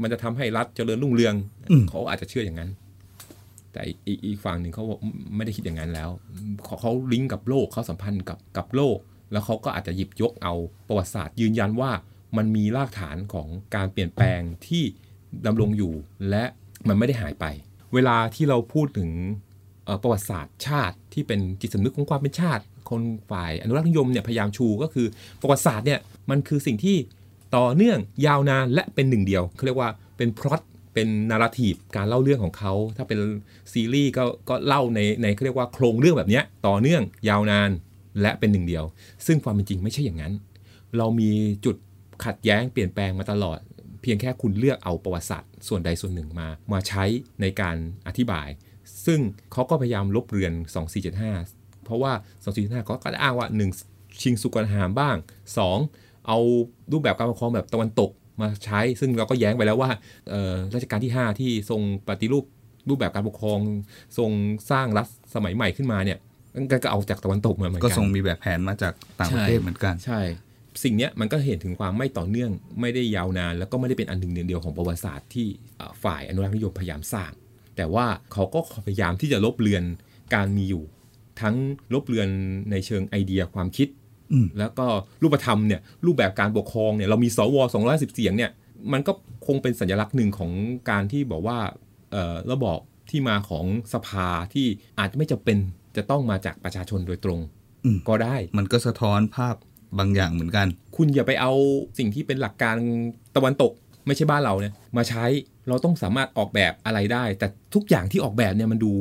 [0.02, 1.34] มันจะทำให้รัฐเจริญรุ่งเรือง
[1.70, 2.70] อืมเขาอาจจะเชื่ออย่างนั้น
[3.72, 5.00] แต่อีกอีกอีกฝั่งหนึ่งเขาบอก
[5.36, 6.10] ไม่ได้คิดอย่างนั้นแล้ว
[6.64, 8.98] เขาเขาลิงก์กับโลกเขาสัมพันธ์กับกับโลก
[9.32, 10.54] แล้วเขาก็อาจจะหยิบยกเอา
[10.88, 11.90] ประวัติศาสตร์ยืนยันว่า
[12.36, 14.84] มันมีรากฐานของการเปลี่ยนแปลงที่
[15.46, 15.92] ดำรงอยู่
[16.30, 16.44] และ
[16.88, 17.44] มันไม่ได้หายไป
[17.94, 19.10] เวลาที่เราพูดถึง
[20.02, 25.06] ประวัติศาสตร์ชาติที่เป็นจิตสำนึกของความเป็นชาติ คนฝ่ายอนุรักษ์นิยมเนี่ยพยายามชูก็คือ
[25.40, 26.96] ประวัติศาสตร์เนี่ยมันคือสิ่งที่
[27.56, 30.62] ต่อเนื่องยาวนานและเป็นหนึ่งเดียวเขาเรียกว่าเป็นพล็อต
[30.94, 33.18] เป็นนาราทีฟการเล่าเรื่องของเขา ถ้าเป็น
[33.72, 37.70] ซีรีส์ก็ก็เล่าในในเขาเรียกว่าโครงเรื่องแบบนี้ต่อเนื่องยาวนาน
[38.22, 38.84] และเป็นหนึ่งเดียว
[39.26, 40.32] ซึ่งความเป็นจริงไม่ใช่อย่างนั้น
[40.98, 41.30] เรามี
[41.64, 41.76] จุด
[42.24, 43.58] ขัดแย้งเปลี่ยนแปลงมาตลอด
[44.06, 47.04] พียงแค่คุณเลือกเอาประวัติศาสตร์ส่วนใดส่วนหนึ่งมา มาใช้
[47.40, 48.48] ในการอธิบาย
[49.06, 49.20] ซึ่ง
[49.52, 50.52] เขาก็พยายามลบเรือน
[51.18, 52.12] 2475 เพราะว่า
[52.50, 53.46] 2475ก็อ้างว่า
[53.84, 55.16] 1 ชิงสุกรหามบ้าง
[55.72, 56.38] 2 เอา
[56.92, 59.90] รูปแบบการปกครองแบบตะวันตกมาใช้ ซึ่งเราก็แย้งไปแล้วว่า
[60.74, 62.44] รัชกาลที่ 5 ที่ทรงปฏิรูป
[62.88, 63.60] รูปแบบการปกครอง
[64.18, 64.30] ทรง
[64.70, 66.18] สร้างรัฐสมัยใหม่ขึ้นมาเนี่ย
[66.70, 70.20] ก็เอาจากตะวันตกมาเหมือนกันก็ทรงมีแบบแผนมาจากต่างประเทศเหมือนกันใช่
[70.82, 75.46] สิ่งนี้มันก็เห็นถึงความไม่ต่อเนื่องไม่ได้ยาวนาน แล้วก็ไม่ได้เป็นอันหนึ่งเดียวของประวัติศาสตร์ที่
[76.02, 77.32] ฝ่ายอนุรักษ์นิยมพยายามสร้าง
[77.76, 79.84] แต่ว่าเขาก็พยายามที่จะลบเลือน
[80.34, 80.84] การมีอยู่
[81.40, 81.56] ทั้ง
[81.94, 82.28] ลบเลือน
[82.70, 83.88] ในเชิงไอเดียความคิด
[84.58, 84.86] แล้วก็
[85.22, 88.50] รูปธรรมเนี่ยรูปแบบการปกครองเนี่ยเรามีสว210เสียงเนี่ย
[88.92, 89.12] มันก็
[89.46, 90.50] คงเป็นสัญลักษณ์หนึ่งของ
[90.90, 91.58] การที่บอกว่า
[92.52, 92.78] ระบอบ
[93.10, 94.66] ที่มาของสภาที่
[94.98, 95.58] อาจจะไม่จะเป็น
[95.96, 97.40] จะต้องมาจากประชาชนโดยตรง
[98.08, 99.54] ก็ได้ มันก็สะท้อนภาพ
[99.98, 101.52] บางอย่างเหมือนกัน คุณอย่าไปเอา
[101.98, 102.76] สิ่งที่เป็นหลักการ
[103.36, 103.72] ตะวันตก
[104.06, 105.24] ไม่ใช่บ้านเราเนี่ยมาใช้
[105.68, 108.92] เราต้องสามารถออกแบบอะไรได้ แต่ทุกอย่างที่ออกแบบเนี่ยมันดู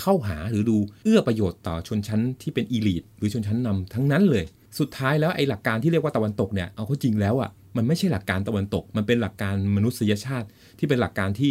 [0.00, 4.44] เข้าหาหรือดูเอื้อประโยชน์ต่อชนชั้นที่เป็นอีลิทหรือชนชั้นนำทั้งนั้นเลย
[4.78, 11.50] สุดท้ายแล้วไอ้หลักการที่เรียกว่าตะวันตกเนี่ยเอาเข้าจริงแล้วอะ มันไม่ใช่หลักการตะวันตก มันเป็นหลักการมนุษยชาติที่เป็นหลักการที่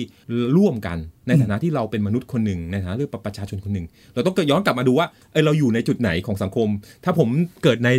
[0.58, 6.68] ร่วมกัน ในฐานะที่เราเป็นมนุษย์คนหนึ่งในฐานะเรื่องประชาชนคนหนึ่ง เราต้องย้อนกลับมาดูว่าเออเราอยู่ในจุดไหนของสังคม
[7.04, 7.30] ถ้าผม
[7.64, 7.90] เกิดใน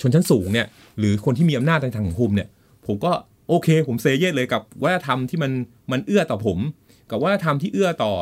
[0.00, 0.66] ชนชั้นสูงเนี่ย
[0.98, 2.48] หรือคนที่มีอำนาจในทางสังคมเนี่ย
[2.86, 3.12] ผมก็
[3.48, 5.52] โอเค ผมเซเยสเลยกับวัฒนธรรมที่มัน
[5.92, 6.58] มันเอื้อต่อผม
[7.10, 8.12] กับวัฒนธรรมที่เอื้อต่อ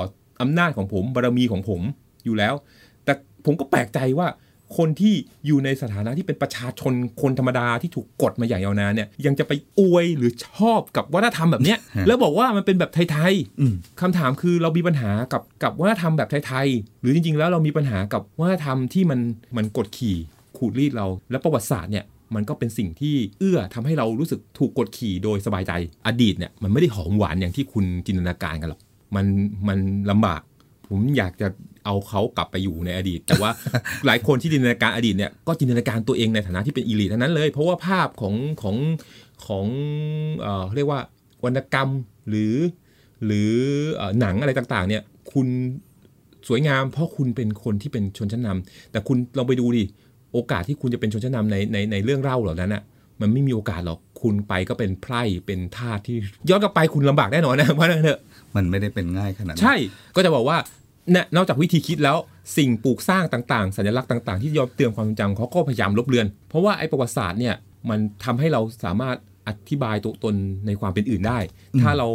[0.43, 1.81] อำนาจของผมบารมีของผม
[2.25, 2.55] อยู่แล้ว
[3.05, 3.13] แต่
[3.47, 4.27] ผมก็แปลกใจว่า
[4.77, 5.15] คนที่
[5.47, 19.21] อยู่ในสถานะที่เป็นประชาชนคนธรรมดาที่ถูกกดมาอย่างยาวนานเนี่ยยังจะไปอวยหรือชอบกับวัฒนธรรมแบบเนี้ยแล้วบอกว่ามันเป็นแบบไทยๆคำถามคือเรามีปัญหากับกับวัฒนธรรมแบบไทยๆหรือจริง ๆ แล้วเรามีปัญหากับวัฒนธรรมที่มัน
[19.57, 20.17] มันกดขี่
[20.57, 22.05] ขูดรีดเรา และประวัติศาสตร์เนี่ย
[22.35, 25.73] มันก็เป็นสิ่งที่เอื้อทำให้เรารู้สึกถูกกดขี่โดยสบายใจ
[26.07, 28.81] อดีตเนี่ยมันไม่ได้หอมหวานอย่างที่คุณจินตนาการกันหรอก
[29.17, 29.27] มัน
[29.69, 29.79] มัน
[30.11, 30.41] ลำบาก
[30.89, 31.49] ผมอยากจะ
[31.85, 33.51] เอาเขากลับไปอยู่ในอดีต แต่ว่า
[34.07, 38.77] หลายคนที่จินตนาการอดีตเนี่ยก็จินตนาการตัวเองในฐานะที่เป็นอีลิททั้งนั้นเลย เพราะว่าภาพของของ
[39.47, 39.67] ของ
[40.41, 41.01] เอ่อเรียกว่า
[41.45, 41.89] วรรณกรรม
[42.29, 42.55] หรือ
[43.27, 43.53] หรือ
[44.21, 45.49] หนังอะไรต่างๆ เนี่ยคุณ
[46.49, 48.57] สวยงามเพราะคุณเป็นคนที่เป็นชนชั้นนา
[48.91, 49.85] แต่คุณลองไปดูดิ
[50.33, 52.83] โอกาสที่คุณจะเป็นชนชั้นนาในในในเรื่องเล่าเหล่านั้นอะ
[53.21, 56.17] มันไม่มีโอกาสหรอกคุณไปก็เป็นไพร่เป็นทาสที่
[56.49, 58.21] ย้อนกลับไปคุณลำบากแน่นอนนะเพราะนั่นเถอะ
[58.57, 59.75] มันไม่ได้เป็นง่ายขนาดใช่
[60.17, 60.57] ก็จะบอกว่า
[61.13, 62.17] เนี่ยนอกจากวิธีคิดแล้ว
[62.57, 67.55] สิ่งปลูกสร้างต่างๆ สัญลักษณ์ต่างๆ ที่ยอมเตือนความจำเขาก็พยายามลบเลือน เพราะว่าไอ้ประวัติศาสตร์เนี่ย
[67.91, 69.17] มันทำให้เราสามารถ
[69.49, 70.35] อธิบายตัวตน
[70.67, 71.39] ในความเป็นอื่นได้
[71.83, 72.09] ถ้าเรา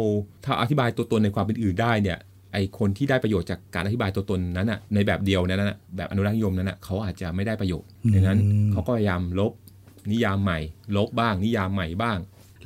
[0.44, 2.18] ถ้าอธิบายตัวตนในความเป็นอื่นได้เนี่ย
[2.52, 8.38] ไอคนที่ได้ประโยชน์จากการอธิบายตัวตนนั้นอะในแบบเดียวนั้นอะแบบอนุรักษ์นิยมนั้นอะเขาอาจจะไม่ได้ประโยชน์ดังนั้น
[8.72, 9.52] เขาก็พยายามลบ
[10.12, 10.58] นิยามใหม่
[10.96, 12.18] ลบบ้าง นิยามใหม่บ้าง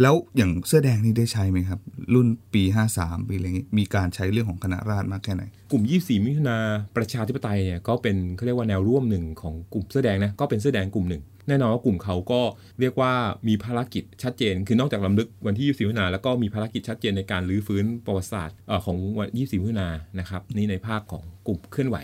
[0.02, 1.80] แล้วอย่างเสื้อแดงนี่ได้ใช้ไหมครับ
[2.14, 2.62] รุ่นปี
[2.96, 6.58] 53 ปีอะไรเงี้ยมีการใช้เรื่องของคณะราษฎรมากแค่ไหน กลุ่ม 24 มิถุนา
[6.96, 12.40] ประชาธิปไตยเนี่ยก็เป็นเขาเรียกว่าแนวร่วมหนึ่งของกลุ่มเสื้อแดงนะก็เป็นเสื้อแดงกลุ่มหนึ่งแน่นอนว่ากลุ่มเขาก็
[12.80, 13.12] เรียกว่า
[13.48, 21.96] มีภารกิจชัดเจน คือนอกจากลำลึกวันที่ 24มิถุนาแล้วก็มีภารกิจชัดเจนในการรื้อฟื้นประวัติศาสตร์ของวัน24มิถุนานะครับนี่ในภาคของกลุ่มเคลื่อนไหว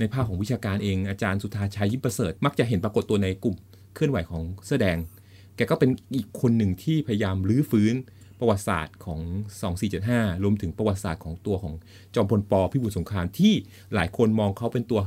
[0.00, 3.56] ในภาคของวิชาการเองอาจารย์สุธาชัยยิปประเสริฐมักจะเห็นปรากฏตัวในกลุ่ม
[3.94, 4.98] เคลื่อนไหวของเสื้อแดง
[5.56, 7.94] แกก็เป็นอีกคนหนึ่งที่พยายามรื้อฟื้น
[8.40, 9.20] ประวัติศาสตร์ของ
[9.82, 11.74] 2475 รวมถึงประวัติศาสตร์ของตัวของ
[12.14, 13.54] จอมพลปพิบูลสงครามที่
[13.94, 15.00] หลายคนมองเขาเป็นตัว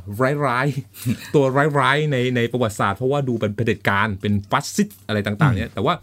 [0.45, 1.45] ร้ายๆ ตัว
[1.79, 5.93] ร้ายๆในในประวัติศาสตร์เพราะว่าดูเป็นเผด็จการเป็นฟัสซิสอะไรต่างๆเนี่ยแต่ว่า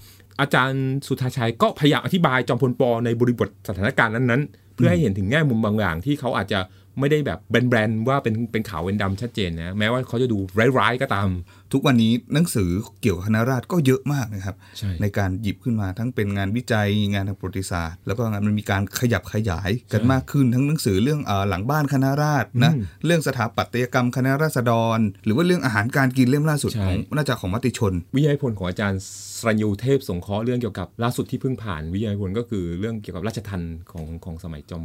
[0.41, 6.61] อาจารย์สุธาชัยก็พยายามอธิบายจอมพลปในบริบทสถานการณ์นั้นๆ เพื่อให้เห็นถึงแง่มุมบางอย่างที่เขาอาจจะ
[7.01, 10.39] ไม่ได้แบบแบรนด์ว่าเป็นเป็นขาวเป็นดำชัดเจนนะแม้ว่าเขาจะดู
[10.79, 11.29] ร้ายๆก็ตาม
[11.73, 12.71] ทุกวันนี้หนังสือ
[13.03, 22.73] เกี่ยวกับคณะราษฎรก็เยอะมากนะครับใในการหยิบขึ้นมาทั้งเป็นงานวิจัยงานทางประวัติศาสตร์ แล้วก็งานมันมีการขยับขยายกันมากขึ้นทั้งหนังสือเรื่องอหลังบ้านคณะราษฎรนะ
[23.07, 29.01] เรื่องสถาปัตยกรรมคณะราษฎร หรือว่าเรื่องอาหารการกินเล่มล่าสุดของน่าจะของมติชน วิทยาพลของอาจารย์
[29.39, 33.63] สรัญยูเทพสงเคราะห์เรื่องเกี่ยวกับล่าสุดที่เพิ่งผ่านวิทยาพลก็คือเรื่องเกี่ยวกับราชทัน
[33.93, 34.85] ของของสมัยจอม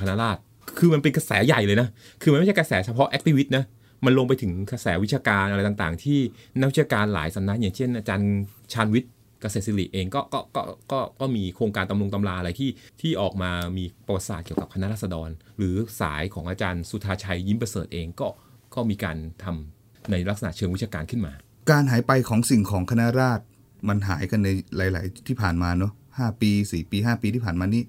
[0.00, 0.40] คณะราษฎร
[0.78, 1.88] คือมันเป็นกระแสใหญ่เลยนะ
[2.22, 3.64] คือมันไม่ใช่กระแสเฉพาะแอคทิวิตนะ
[4.04, 6.18] มันลงไปถึงกระแสวิชาการอะไรต่างๆ ที่
[6.58, 8.30] นักวิชาการหลายสำนักอย่างเช่นอาจารย์
[8.72, 10.62] ชาญวิทย์เกษตรศิริเองก็ก็ก็
[10.92, 18.28] ก็ก็มีโครงการตำลงตำราอะไรที่ที่ออกมามีประวัติศาสตร์เกี่ยวกับคณะรัษฎร หรือสายของอาจารย์สุธาชัยยิ้มประเสริฐเองก็
[18.74, 21.32] ก็มีการทำในลักษณะเชิงวิชาการขึ้นมา
[21.70, 23.44] การหายไปของสิ่งของคณะราษฎร
[23.88, 27.82] มันหายกันในหลาย ๆ ที่ผ่านมาเนาะห้าปีสี่ปีห้าปีที่ผ่านมานี่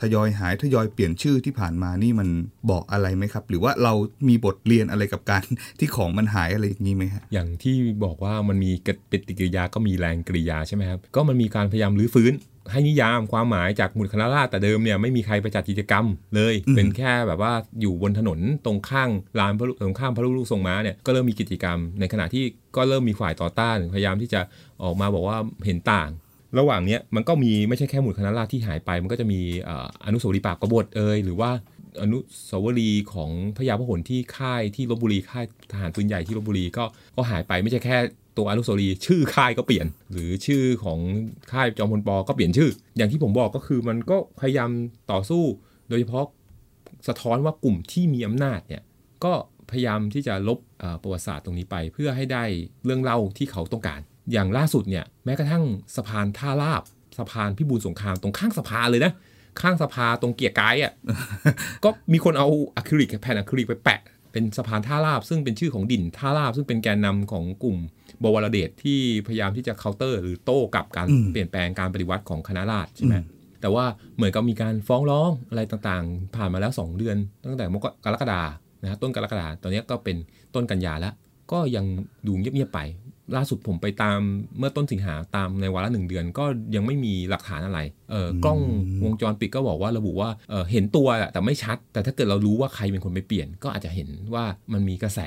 [0.00, 2.28] ทยอยหายทยอยเปลี่ยนชื่อที่ผ่านมานี่มัน
[2.70, 3.92] บอกอะไรไหมครับ หรือว่าเรา
[4.28, 5.44] มีบทเรียนอะไรกับการ
[5.78, 12.32] ที่ของมันหายอะไรอย่างนี้ไหมฮะอย่างที่บอกว่ามันมีกปฏิกิริยาก็มีแรงกริยาใช่ไหมครับก็มันมีการพยายามรื้อฟื้น
[12.72, 22.44] ให้นิยามความหมายจากหมุดคณะราษฎรแต่เดิมเนี่ยไม่มีใครไปจัดกิจกรรมเลยอืมเป็นแค่แบบว่าอยู่บนถนนตรงข้างลานพระลูกตรงข้ามพระลูกทรงม้าเนี่ยก็เริ่มมีกิจกรรม ในขณะที่
[22.76, 24.40] ก็เริ่มมีฝ่ายต่อต้าน พยายามที่จะ
[24.82, 26.10] ออกมาบอกว่าเห็นต่าง
[26.58, 29.40] ระหว่างเนี้ยมันก็มีไม่ใช่แค่หมุดคณะราษฎรที่หายไป มันก็จะมี
[30.04, 31.50] อนุสาวรีย์ปราบกบฏเอยหรือว่า
[32.02, 32.18] อนุ
[32.48, 36.84] สาวรีย์ของพระยาพหลที่ค่ายที่ลบบุรีค่ายทหารปืนใหญ่ที่ลบบุรีก็
[37.16, 37.96] ก็หายไปไม่ใช่แค่
[38.36, 40.98] ตัวอนุสาวรีย์ชื่อค่ายก็เปลี่ยน หรือชื่อของ
[41.52, 44.70] ค่ายจอมพลปอก็เปลี่ยนชื่อ อย่างที่ผมบอกก็คือมันก็พยายาม
[45.12, 45.44] ต่อสู้
[45.88, 46.24] โดยเฉพาะ
[47.08, 48.82] สะท้อนว่ากลุ่มที่มีอำนาจเนี่ย
[49.24, 49.32] ก็
[49.70, 50.58] พยายามที่จะลบ
[51.02, 52.44] ประวัติศาสตร์ตรงนี้ไป เพื่อให้ได้
[52.84, 54.00] เรื่องเล่าที่เขาต้องการ
[54.32, 55.64] อย่างล่าสุดเนี่ยแม้กระทั่ง
[55.96, 56.82] สะพานท่าลาบ
[57.18, 59.12] สะพานพิบูลสงครามตรงข้างสะพานเลยนะ
[59.60, 60.92] ข้างสะพานตรงเกียร์กายอะ
[61.84, 64.00] ก็มีคนเอาอะคริลิกแผ่นอะคริลิกไปแปะ
[64.32, 67.76] เป็นสะพานท่าลาบ ซึ่งเป็นชื่อของดิ่นท่าลาบ ซึ่งเป็นแกนนำของกลุ่ม
[68.22, 73.14] บวรเดชที่พยายามที่จะเคาน์เตอร์ หรือโต้กับการอืมเปลี่ยนแปลงการปฏิวัติของคณะราษฎรใช่ไหม
[73.60, 73.84] แต่ว่า
[74.16, 77.16] เหมือนกับมีการฟ้องร้องอะไรต่างๆ ผ่านมาแล้ว 2 เดือน
[77.50, 78.42] ตั้งแต่มกกรกฎา
[78.82, 80.16] นะฮะต้นกรกฎาตอนนี้ก็เป็น
[80.54, 81.14] ต้นกันยาแล้ว
[81.52, 81.84] ก็ยัง
[82.26, 82.80] ดูเงียบๆไป
[83.36, 84.18] ล่าสุดผมไปตาม
[84.58, 88.58] เมื่อต้นสิงหาตามในวาระหนึ่งเดือน ก็ยังไม่มีหลักฐานอะไรเออกล้อง
[89.04, 95.20] วงจรปิดก็บอกว่าระบุว่าเออเห็นตัวแหละแต่ไม่ชัด แต่ถ้าเกิดเรารู้ว่าใครเป็นคนไปเปลี่ยน ก็อาจจะเห็นว่ามันมีกระแส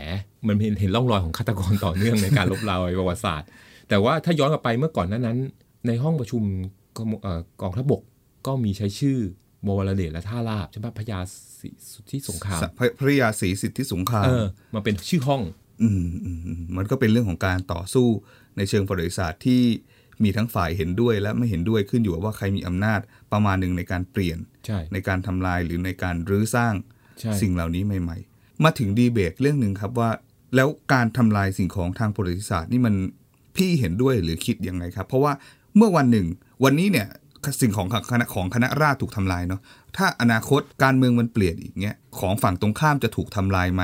[0.47, 3.47] มันเห็นเห็นร่องรอยของฆาตกรต่อเนื่องในการลบลายประวัติศาสตร์
[3.89, 5.37] แต่ว่าถ้าย้อนกลับไปเมื่อก่อนหนั้นนั้น
[5.87, 6.43] ในห้องประชุม
[6.97, 8.01] กองเอ่อกองทัพบก
[8.47, 9.17] ก็มีใช้ชื่อ
[9.67, 11.19] บวรเดชและท่าราบใช่ไหมพญา
[11.59, 14.45] ศรีสุทธิสงครามพระพระยาศรีสิทธิสงครามเออ
[14.75, 15.41] มาเป็นชื่อห้อง
[15.81, 18.07] อืมอืมอืมมันก็เป็นเรื่องของการต่อสู้
[18.57, 19.61] ในเชิงประวัติศาสตร์ที่
[20.23, 22.99] มีทั้งฝ่ายเห็นด้วยและไม่เห็นด้วยขึ้นอยู่กับว่าใครมีอำนาจ
[23.31, 26.73] ประมาณหนึ่งในการเปลี่ยนใช่ในการทำลายหรือในการรื้อสร้าง
[27.19, 30.09] ใช่สิ่งเหล่านี้ใหม่ ๆ มาถึงดีเบตเรื่องหนึ่งครับว่า
[30.55, 32.95] แล้วการทำลายสิ่งของทางประวัติศาสตร์นี่มัน
[33.55, 35.33] พี่เห็นด้วยหรือคิดยังไงครับ เพราะว่า
[35.77, 36.27] เมื่อวันหนึ่ง
[36.63, 37.07] วันนี้เนี่ย
[37.61, 39.61] สิ่งของคณะของคณะราษฎรถูกทำลายเนาะ
[39.97, 43.83] ถ้าอนาคตการเมืองมันเปลี่ยนอีกเงี้ยของฝั่งตรงข้ามจะถูกทำลายไหม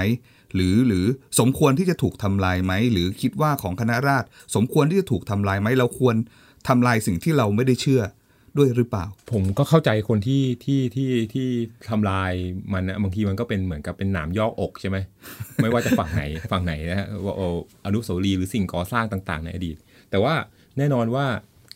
[0.56, 1.06] หรือหรือ
[1.40, 6.16] สมควรที่จะถูกทำลายไหมหรือคิดว่าของคณะราษฎรสมควรที่จะถูกทำลายไหมเราควร
[6.68, 8.02] ทำลายสิ่งที่เราไม่ได้เชื่อ
[8.58, 11.48] ด้วยหรือเปล่า ผมก็เข้าใจคนที่ที่ที่ที่
[11.90, 12.32] ทำลาย
[12.74, 14.98] มันนะบางทีมันก็เป็นเหมือนกับเป็นหนามยอกอกใช่ไหม
[15.62, 17.36] ไม่ว่าจะฝั่งไหนฝั่งไหนนะฮะว่า
[17.86, 19.76] อนุสาวรีย์หรือสิ่งก่อสร้างต่าง ๆ ในอดีต
[20.10, 20.34] แต่ว่า
[20.78, 21.26] แน่นอนว่า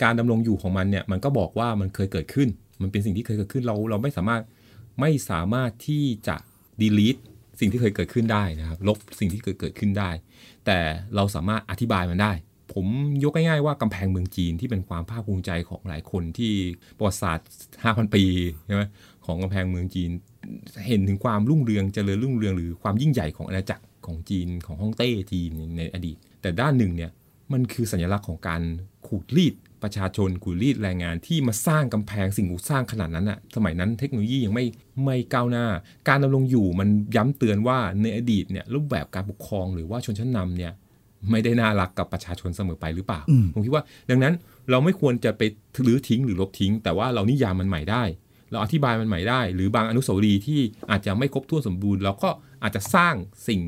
[0.03, 2.49] การดำรงอยู่ของมันเนี่ยมันก็บอกว่ามันเคยเกิดขึ้น
[2.81, 4.41] มันเป็นสิ่งที่เคยเกิดขึ้นเราเราไม่สามารถ
[4.99, 6.35] ไม่สามารถที่จะ
[6.81, 7.21] delete
[7.61, 10.09] สิ่งที่เคยเกิดขึ้นได้นะครับ ลบสิ่งที่เคยเกิดขึ้นได้
[10.65, 10.79] แต่
[11.15, 12.33] เราสามารถอธิบายมันได้
[12.73, 12.85] ผม
[13.23, 16.53] ยกง่ายๆว่ากำแพงเมืองจีนที่เป็นความภาคภูมิใจของหลายคนที่
[16.97, 17.49] ประวัติศาสตร์
[17.81, 18.23] 5,000 ปี
[18.65, 18.83] ใช่ไหม
[19.25, 20.09] ของกำแพงเมืองจีน
[20.87, 27.11] เห็นถึงความรุ่งเรืองเจริญรุ่งเรืองหรือความยิ่งใหญ่ของอาณาจักรของจีนของฮ่องเต้จีนในอดีต แต่ด้านหนึ่งเนี่ย
[27.53, 28.61] มันคือสัญลักษณ์ของการ
[29.07, 34.65] ขูดรีด ประชาชนขูดรีดแรงงานที่มาสร้างกำแพงสิ่งปลูกสร้างขนาดนั้นอะสมัยนั้นเทคโนโลยียังไม่
[35.05, 35.65] ไม่ก้าวหน้า
[36.09, 40.73] การดำรงอยู่มันย้ำเตือนว่าในอดีตเนี่ยรูปแบบการปกครองหรือว่าชนชั้นนำเนี่ย
[41.31, 44.33] ไม่ได้น่ารักกับประชาชนเสมอไปหรือเปล่าอืมผมคิดว่า ดังนั้น
[44.69, 45.41] เราไม่ควรจะไป
[45.87, 48.03] รื้อทิ้งหรือลบทิ้ง แต่ว่าเรานิยามมันใหม่ได้
[48.51, 50.59] เราอธิบายมันใหม่ได้ หรือบางอนุสาวรีย์ที่
[50.91, 52.29] อาจจะไม่ครบถ้วนสมบูรณ์เราก็
[52.63, 53.15] อาจจะสร้าง
[53.47, 53.61] สิ่ง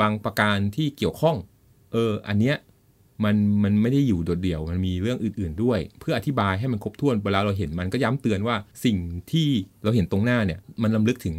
[0.00, 1.36] บางประการที่เกี่ยวข้อง
[1.92, 2.56] เออ อันเนี้ย
[3.24, 8.96] มันมันไม่ได้อยู่โดดเดี่ยวมันมีเรื่องอื่น ๆด้วย เพื่ออธิบายให้มันครบถ้วนเวลาเราเห็นมันก็ย้ำเตือนว่าสิ่ง
[9.32, 9.48] ที่
[9.84, 11.36] เราเห็นตรงหน้าเนี่ยมันลำลึกถึง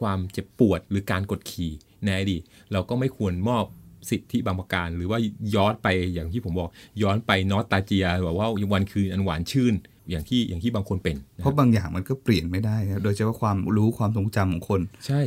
[0.00, 1.72] ความเจ็บปวดหรือการกดขี่
[2.04, 3.64] ในอดีตเราก็ไม่ควรมอบ
[4.10, 5.18] สิทธิบางประการ หรือว่า
[5.54, 6.70] ย้อนไปอย่างที่ผมบอก
[7.02, 9.74] ย้อนไปนอตตาเจียแบบว่าวันคืนอันหวานชื่น
[10.10, 15.20] อย่างที่อย่างที่บางคนเป็นนะเพครับราะบางอย่างมันก็เปลี่ยนไม่ได้ครับโดยเฉพาะความรู้ความทรงจำของคน ใช่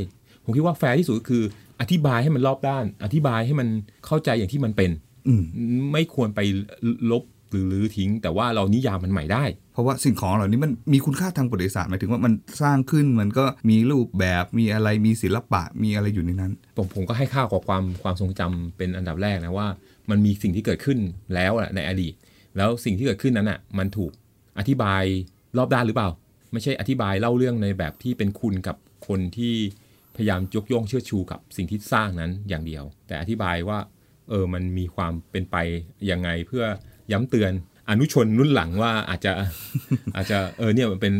[0.44, 1.44] ผมคิดว่าแฟร์ที่สุดก็คือ
[1.82, 3.68] อธิบายให้มันรอบด้าน อธิบายให้มัน
[4.06, 5.09] เข้าใจอย่างที่มันเป็นอืม
[5.92, 6.40] ไม่ควรไป
[7.12, 19.68] ลบหรือลื้อทิ้ง แต่ว่าเรานิยามมันใหม่ได้ เพราะว่าสิ่งของเหล่านี้มันมีคุณค่าทางประวัติศาสตร์หมายถึงว่ามันสร้างขึ้นมันก็มีรูปแบบมีอะไรมีศิลปะมีอะไรอยู่ในนั้น ผมผมก็ให้ค่ากับความความทรงจำเป็นอันดับแรกนะว่า
[20.10, 21.00] มันมีสิ่งที่เกิดขึ้น
[21.36, 22.14] แล้วอะในอดีต
[22.58, 24.12] แล้วสิ่งที่เกิดขึ้นนั้นอะมันถูก
[24.60, 25.04] อธิบาย
[25.58, 26.10] รอบด้านหรือเปล่า
[26.52, 28.76] ไม่ใช่อธิบายเล่าเรื่องในแบบที่เป็นคุณกับ
[29.08, 29.54] คนที่
[30.16, 33.80] พพยายามยกย่องเชิดชูกับสิ่งที่สร้างนั้นอย่างเดียว แต่อธิบายว่า
[34.30, 35.56] เออมันมีความเป็นไป
[36.12, 36.64] ยังไงเพื่อ
[37.12, 37.52] ย้ำเตือน
[37.90, 39.34] อนุชนรุ่นหลังว่าอาจจะ
[40.16, 41.14] อาจจะเออเนี่ยมันเป็น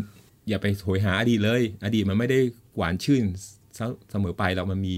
[0.50, 2.40] อย่าไปโหยหาอดีตเลย อดีตมันไม่ได้
[2.78, 3.24] หวานชื่น
[3.76, 3.80] เส
[4.12, 4.96] เสมอไปเรามันมี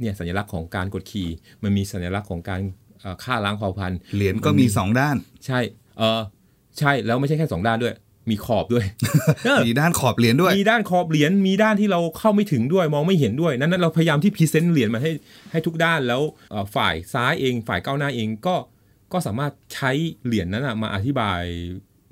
[0.00, 1.28] เนี่ยสัญลักษณ์ของการกดขี่
[1.62, 2.60] มันมีสัญลักษณ์ของการ
[3.00, 5.60] เอ่อฆ่าล้างเผ่าพันธุ์เหรียญก็มีสองด้าน ใช่
[5.98, 6.20] เออ
[6.78, 7.94] ใช่แล้วไม่ใช่แค่สองด้านด้วย
[8.30, 8.84] มีขอบด้วย
[9.44, 15.10] เออมีด้านขอบเหรียญด้วย มีด้านขอบเหรียญ มีด้านที่เราเข้าไม่ถึงด้วย มองไม่เห็นด้วย นั้นนั้นเราพยายามที่ present เหรียญมาให้
[15.52, 18.56] ให้ทุกด้าน แล้วเอ่อฝ่ายซ้ายเอง ฝ่ายก้าวหน้าเองก็
[19.12, 19.90] ก็สามารถใช้
[20.24, 21.42] เหรียญนั้นนะมาอธิบาย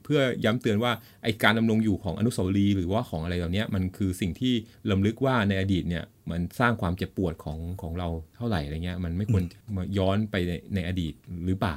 [0.05, 0.93] เพื่อย้ำเตือนว่า
[1.23, 4.55] ไอการดำรงอยู่ของอนุสาวรีย์หรือว่าของอะไรเหล่านี้มันคือสิ่งที่
[4.91, 9.43] ลำลึกว่าในอดีตเนี่ย มันสร้างความเจ็บปวดของของเราเท่าไหร่อะไรเงี้ย มันไม่ควร
[9.77, 11.15] มาย้อนไปในในอดีต
[11.47, 11.77] หรือเปล่า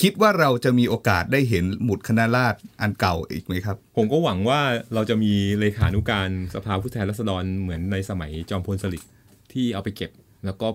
[0.00, 4.60] คิดว่าเราจะมีโอกาสได้เห็นหมุดคณะราษฎรอันเก่าอีกไหมครับ ผมก็หวังว่า
[4.94, 9.10] เราจะมีเลขานุการสภาผู้แทนราษฎรเหมือนในสมัยจอมพลสฤษดิ์
[9.52, 10.10] ที่เอาไปเก็บ
[10.44, 10.68] แล้วก็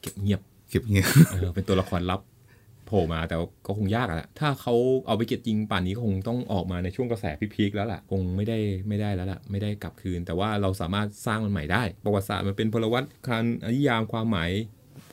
[0.00, 0.40] เก็บเงียบ
[0.70, 2.20] เก็บเงี้ยเออเป็นตัวละครลับ
[2.90, 3.36] โผล่มาแต่
[3.66, 4.74] ก็คงยากอะแหละถ้าเขา
[5.06, 7.24] เอาไปเก็บจริงป่านนี้ก็คงต้องออกมาในช่วงกระแส
[7.54, 14.50] พีคๆแล้วล่ะ คงไม่ได้ไม่ได้แล้วล่ะ ไม่ได้กลับคืน แต่ว่าเราสามารถสร้างมันใหม่ได้ ประวัติศาสตร์มันเป็นพลวัตการนิยามความหมาย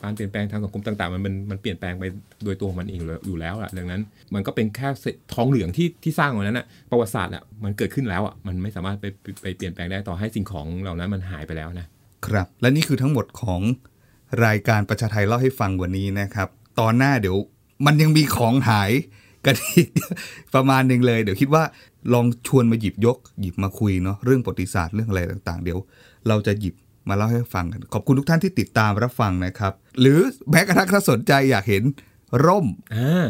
[0.04, 2.04] การเปลี่ยนแปลงทางสังคมต่างๆ มันมันมันเปลี่ยนแปลงไป
[2.44, 4.02] โดยตัวมันเองอยู่แล้วล่ะดังนั้น
[4.34, 11.88] มันก็เป็นแค่เศษทองเหลืองที่ที่สร้างมานั้นน่ะประวัติศาสตร์อะมันเกิดขึ้นแล้วอะมันไม่สามารถไปไปไปเปลี่ยนแปลงได้ต่อให้สิ่งของเหล่านั้นมันหายไปแล้วนะ
[12.26, 13.62] ครับ และนี่คือทั้งหมดของ
[14.46, 16.48] รายการประชาไทยเล่าให้ฟังวันนี้นะครับ
[16.80, 17.38] ตอนหน้าเดี๋ยว
[17.86, 18.92] มันยังมีของหาย
[19.46, 19.88] กันอีก
[20.56, 21.64] ประมาณหนึ่งเลย เดี๋ยวคิดว่า
[22.14, 25.80] ลองชวนมาหยิบยก หยิบมาคุยเนาะเรื่องประวัติศาสตร์เรื่องอะไรต่างๆ เดี๋ยว
[26.28, 26.76] เราจะหยิบ
[27.10, 30.20] มาเล่าให้ฟังกัน ขอบคุณทุกท่านที่ติดตามรับฟังนะครับ หรือ
[30.52, 31.84] แม้กระทั่งถ้าสนใจอยากเห็น
[32.46, 32.66] ร่ม
[32.96, 33.26] อ่า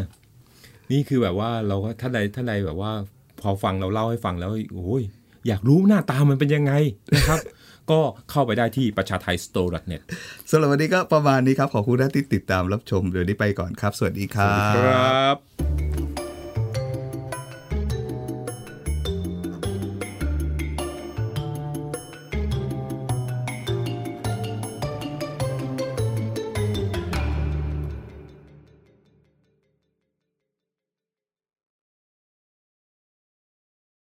[0.92, 2.92] นี่คือแบบว่าเราก็ท่านใดท่านใดแบบว่า
[3.40, 5.02] พอฟังเราเล่าให้ฟังแล้วโอ้ย
[5.48, 6.72] อยากรู้หน้าตามันเป็นยังไง
[7.16, 7.38] นะครับ
[7.92, 10.02] ก็เข้าไปได้ที่ประชาไทย store.net
[10.50, 15.87] สำหรับวันนี้ก็ประมาณนี้ครับ ขอบคุณท่านที่ติดตามรับชมเดี๋ยวนี้ไปก่อนครับ สวัสดีครับครับ